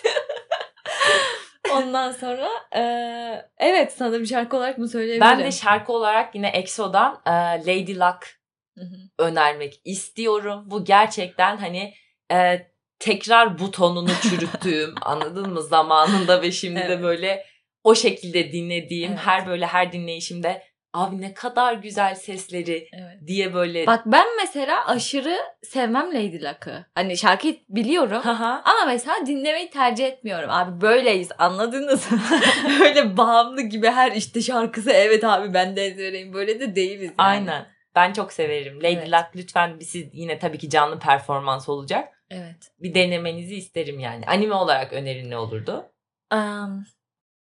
Ondan 1.72 2.12
sonra 2.12 2.48
eee, 2.74 3.50
evet 3.58 3.92
sanırım 3.92 4.26
şarkı 4.26 4.56
olarak 4.56 4.78
bunu 4.78 4.88
söyleyebilirim. 4.88 5.38
Ben 5.38 5.38
de 5.38 5.52
şarkı 5.52 5.92
olarak 5.92 6.34
yine 6.34 6.48
EXO'dan 6.48 7.20
e, 7.26 7.30
Lady 7.66 7.94
Luck 7.98 8.38
önermek 9.18 9.80
istiyorum. 9.84 10.62
Bu 10.66 10.84
gerçekten 10.84 11.56
hani 11.56 11.94
e, 12.32 12.66
tekrar 12.98 13.58
butonunu 13.58 14.10
çürüttüğüm 14.22 14.94
anladın 15.02 15.52
mı 15.52 15.62
zamanında 15.62 16.42
ve 16.42 16.52
şimdi 16.52 16.80
de 16.80 16.84
Evet. 16.84 17.02
böyle 17.02 17.44
o 17.84 17.94
şekilde 17.94 18.52
dinlediğim 18.52 19.10
Evet. 19.10 19.20
her 19.24 19.46
böyle 19.46 19.66
her 19.66 19.92
dinleyişimde 19.92 20.62
abi 20.92 21.20
ne 21.20 21.34
kadar 21.34 21.74
güzel 21.74 22.14
sesleri 22.14 22.88
Evet. 22.92 23.26
diye 23.26 23.54
böyle 23.54 23.86
Bak 23.86 24.02
ben 24.06 24.26
mesela 24.36 24.86
aşırı 24.86 25.36
sevmem 25.62 26.08
Lady 26.14 26.44
Luck'ı. 26.44 26.86
Hani 26.94 27.16
şarkıyı 27.16 27.56
biliyorum. 27.68 28.20
Haha. 28.22 28.62
Ama 28.64 28.92
mesela 28.92 29.26
dinlemeyi 29.26 29.70
tercih 29.70 30.06
etmiyorum. 30.06 30.50
Abi 30.50 30.80
böyleyiz 30.80 31.28
anladınız 31.38 32.12
mı? 32.12 32.20
Öyle 32.82 33.16
bağımlı 33.16 33.62
gibi 33.62 33.86
her 33.86 34.12
işte 34.12 34.40
şarkısı 34.42 34.90
evet 34.90 35.24
abi 35.24 35.54
ben 35.54 35.76
de 35.76 35.84
ezbereyim. 35.86 36.32
Böyle 36.32 36.60
de 36.60 36.76
değiliz 36.76 37.02
yani. 37.08 37.14
Aynen. 37.18 37.66
Ben 37.94 38.12
çok 38.12 38.32
severim. 38.32 38.78
Lady 38.78 38.94
Evet. 38.94 39.12
Luck 39.12 39.26
lütfen 39.36 39.80
bir 39.80 39.84
siz 39.84 40.06
yine 40.12 40.38
tabii 40.38 40.58
ki 40.58 40.70
canlı 40.70 40.98
performans 40.98 41.68
olacak. 41.68 42.08
Evet. 42.30 42.72
Bir 42.80 42.94
denemenizi 42.94 43.54
isterim 43.54 43.98
yani. 44.00 44.24
Anime 44.26 44.54
olarak 44.54 44.92
önerin 44.92 45.30
ne 45.30 45.36
olurdu? 45.38 45.86
Um, 46.34 46.84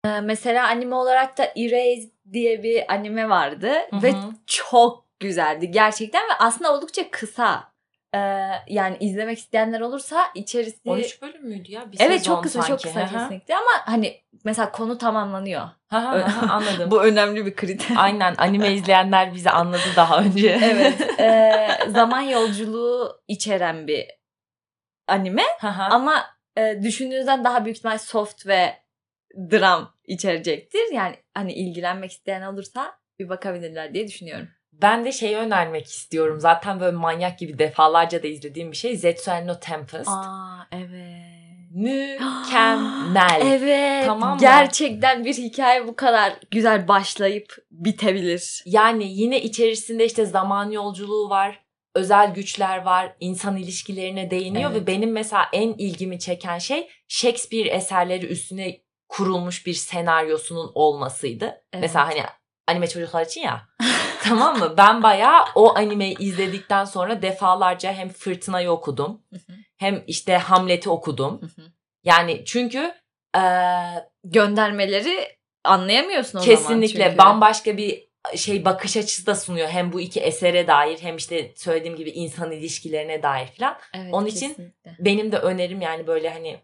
e, 0.06 0.22
mesela 0.22 0.68
anime 0.68 0.96
olarak 0.96 1.38
da 1.38 1.44
Erase 1.46 2.10
diye 2.34 2.64
bir 2.64 2.94
anime 2.94 3.30
vardı. 3.30 3.72
Hı 3.92 4.02
Ve 4.02 4.14
çok 4.46 5.06
güzeldi 5.20 5.72
gerçekten 5.72 6.22
ve 6.22 6.34
aslında 6.40 6.74
oldukça 6.74 7.12
kısa. 7.12 7.72
Ee, 8.16 8.20
yani 8.68 8.98
izlemek 9.00 9.40
isteyenler 9.40 9.82
olursa 9.82 10.26
içerisi 10.36 10.80
13 10.86 11.22
bölüm 11.22 11.46
müydü 11.46 11.72
ya? 11.72 11.92
Bir 11.92 11.98
Evet 12.00 12.24
çok 12.24 12.44
kısa 12.44 12.60
çok 12.60 12.82
sanki. 12.82 12.84
kısa 12.84 13.00
Hı 13.00 13.06
hı. 13.06 13.20
kesinlikle 13.20 13.56
ama 13.56 13.72
hani 13.86 14.22
mesela 14.44 14.72
konu 14.72 14.98
tamamlanıyor. 14.98 15.62
Hı 15.90 15.98
hı, 15.98 16.18
hı 16.18 16.26
hı, 16.26 16.52
Anladım. 16.52 16.92
Bu 16.92 17.04
önemli 17.04 17.46
bir 17.46 17.56
kriter. 17.56 17.96
Aynen 17.98 18.36
anime 18.38 18.74
izleyenler 18.74 19.34
bizi 19.34 19.50
anladı 19.50 19.82
daha 19.96 20.20
önce. 20.20 20.60
evet. 20.64 21.20
e, 21.20 21.68
zaman 21.90 22.22
yolculuğu 22.22 23.22
içeren 23.28 23.88
bir 23.88 24.06
anime 25.08 25.44
ama 25.78 26.26
e, 26.58 26.84
düşündüğünüzden 26.84 27.44
daha 27.44 27.66
büyük 27.66 27.78
ihtimal 27.78 27.98
soft 27.98 28.48
ve 28.48 28.81
dram 29.52 29.94
içerecektir. 30.08 30.94
Yani 30.94 31.16
hani 31.34 31.54
ilgilenmek 31.54 32.12
isteyen 32.12 32.42
olursa 32.42 32.94
bir 33.20 33.30
bakabilirler 33.30 33.94
diye 33.94 34.08
düşünüyorum. 34.08 34.48
ben 34.74 35.06
de 35.06 35.12
şeyi 35.12 35.38
önermek 35.38 35.86
istiyorum. 35.88 36.40
Zaten 36.40 36.80
böyle 36.80 36.98
manyak 36.98 37.40
gibi 37.40 37.60
defalarca 37.60 38.24
da 38.24 38.28
izlediğim 38.28 38.72
bir 38.72 38.78
şey. 38.78 38.98
Zetsuel 38.98 39.44
no 39.46 39.60
Tempest. 39.60 40.10
Aa 40.10 40.68
evet. 40.72 41.32
Mükemmel. 41.72 43.42
Evet. 43.46 44.06
Tamam 44.06 44.34
mı? 44.34 44.38
Gerçekten 44.42 45.26
bir 45.26 45.34
hikaye 45.34 45.88
bu 45.88 45.96
kadar 45.96 46.34
güzel 46.52 46.88
başlayıp 46.88 47.56
bitebilir. 47.72 48.64
Yani 48.66 49.04
yine 49.14 49.42
içerisinde 49.42 50.06
işte 50.06 50.26
zaman 50.26 50.72
yolculuğu 50.72 51.30
var. 51.30 51.60
Özel 51.96 52.34
güçler 52.34 52.78
var. 52.82 53.16
insan 53.20 53.58
ilişkilerine 53.58 54.32
değiniyor 54.32 54.72
Evet. 54.72 54.82
ve 54.82 54.88
benim 54.88 55.12
mesela 55.12 55.46
en 55.54 55.74
ilgimi 55.74 56.20
çeken 56.20 56.58
şey 56.58 56.88
Shakespeare 57.08 57.70
eserleri 57.70 58.26
üstüne 58.26 58.78
kurulmuş 59.12 59.66
bir 59.66 59.74
senaryosunun 59.74 60.72
olmasıydı. 60.76 61.46
Evet. 61.46 61.82
Mesela 61.82 62.08
hani 62.08 62.24
anime 62.68 62.88
çocuklar 62.88 63.26
için 63.26 63.42
ya. 63.42 63.68
tamam 64.24 64.60
mı? 64.60 64.74
Ben 64.78 65.04
bayağı 65.04 65.46
o 65.56 65.78
animeyi 65.78 66.18
izledikten 66.20 66.86
sonra 66.86 67.22
defalarca 67.22 67.94
hem 67.94 68.10
Fırtına'yı 68.10 68.72
okudum. 68.72 69.22
Hem 69.78 70.04
işte 70.08 70.38
Hamlet'i 70.38 70.90
okudum. 70.90 71.42
Yani 72.04 72.46
çünkü 72.46 72.94
eee, 73.36 74.10
Göndermeleri 74.24 75.28
anlayamıyorsun 75.64 76.40
o 76.40 76.42
zaman 76.42 76.58
kesinlikle 76.58 77.18
bambaşka 77.18 77.78
bir 77.78 78.12
şey 78.36 78.66
bakış 78.66 78.98
açısı 78.98 79.26
da 79.26 79.36
sunuyor. 79.36 79.68
Hem 79.68 79.94
bu 79.94 80.02
iki 80.02 80.20
esere 80.20 80.68
dair 80.68 80.98
hem 81.02 81.18
işte 81.18 81.54
söylediğim 81.56 81.96
gibi 81.98 82.10
insan 82.10 82.52
ilişkilerine 82.52 83.24
dair 83.24 83.48
falan. 83.48 83.78
Evet, 83.94 84.14
Onun 84.14 84.26
için 84.26 84.50
kesinlikle. 84.50 84.96
Benim 85.00 85.32
de 85.32 85.38
önerim 85.38 85.82
yani 85.82 86.08
böyle 86.08 86.30
hani 86.30 86.48
e, 86.50 86.62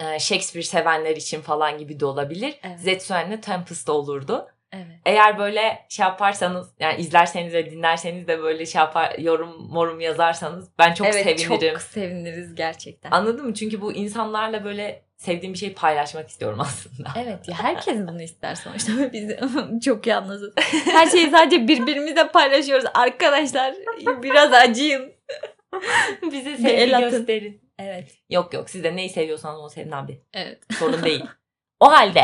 Shakespeare 0.00 0.62
sevenler 0.64 1.16
için 1.16 1.40
falan 1.40 1.78
gibi 1.78 2.00
de 2.00 2.06
olabilir. 2.06 2.54
Evet. 2.62 2.80
Zetsuen'le 2.80 3.40
Tempest 3.40 3.88
olurdu. 3.88 4.48
Evet. 4.72 5.00
Eğer 5.06 5.38
böyle 5.38 5.86
şey 5.88 6.04
yaparsanız 6.06 6.68
yani 6.80 7.00
izlerseniz 7.00 7.54
ve 7.54 7.70
dinlerseniz 7.70 8.28
de 8.28 8.42
böyle 8.42 8.66
şey 8.66 8.78
yapar 8.78 9.18
yorum 9.18 9.66
morum 9.70 10.00
yazarsanız 10.00 10.68
ben 10.78 10.94
çok 10.94 11.06
evet, 11.06 11.24
sevinirim. 11.24 11.72
çok 11.72 11.82
seviniriz 11.82 12.54
gerçekten. 12.54 13.10
Anladın 13.10 13.46
mı? 13.46 13.54
Çünkü 13.54 13.80
bu 13.80 13.92
insanlarla 13.92 14.64
böyle 14.64 15.02
sevdiğim 15.16 15.52
bir 15.54 15.58
şeyi 15.58 15.74
paylaşmak 15.74 16.28
istiyorum 16.28 16.60
aslında. 16.62 17.08
Evet 17.16 17.48
ya 17.48 17.58
herkes 17.58 17.96
bunu 17.96 18.22
ister 18.22 18.54
sonuçta 18.54 18.92
biz 19.12 19.30
çok 19.84 20.08
anladın. 20.08 20.54
Her 20.84 21.06
şeyi 21.06 21.30
sadece 21.30 21.68
birbirimizle 21.68 22.28
paylaşıyoruz. 22.28 22.86
Arkadaşlar 22.94 23.74
biraz 24.22 24.52
acıyın. 24.52 25.12
Bize 26.32 26.56
sevgi 26.56 27.00
gösterin. 27.00 27.65
Evet. 27.78 28.18
Yok 28.30 28.54
yok 28.54 28.70
siz 28.70 28.84
de 28.84 28.96
neyi 28.96 29.08
seviyorsanız 29.08 29.60
onu 29.60 29.70
sevin 29.70 29.92
abi. 29.92 30.22
Evet. 30.34 30.62
Sorun 30.78 31.02
değil. 31.04 31.24
O 31.80 31.90
halde 31.92 32.20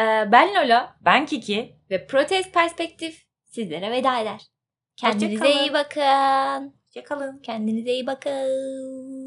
Ee, 0.00 0.32
ben 0.32 0.54
Lola 0.54 0.96
ben 1.00 1.26
Kiki. 1.26 1.76
ve 1.90 2.06
Protest 2.06 2.54
Perspektif 2.54 3.24
sizlere 3.44 3.90
veda 3.90 4.20
eder. 4.20 4.40
Kendinize 4.96 5.52
iyi 5.52 5.72
bakın. 5.72 6.74
Hoşçakalın. 6.86 7.38
Kendinize 7.42 7.92
iyi 7.92 8.06
bakın. 8.06 9.23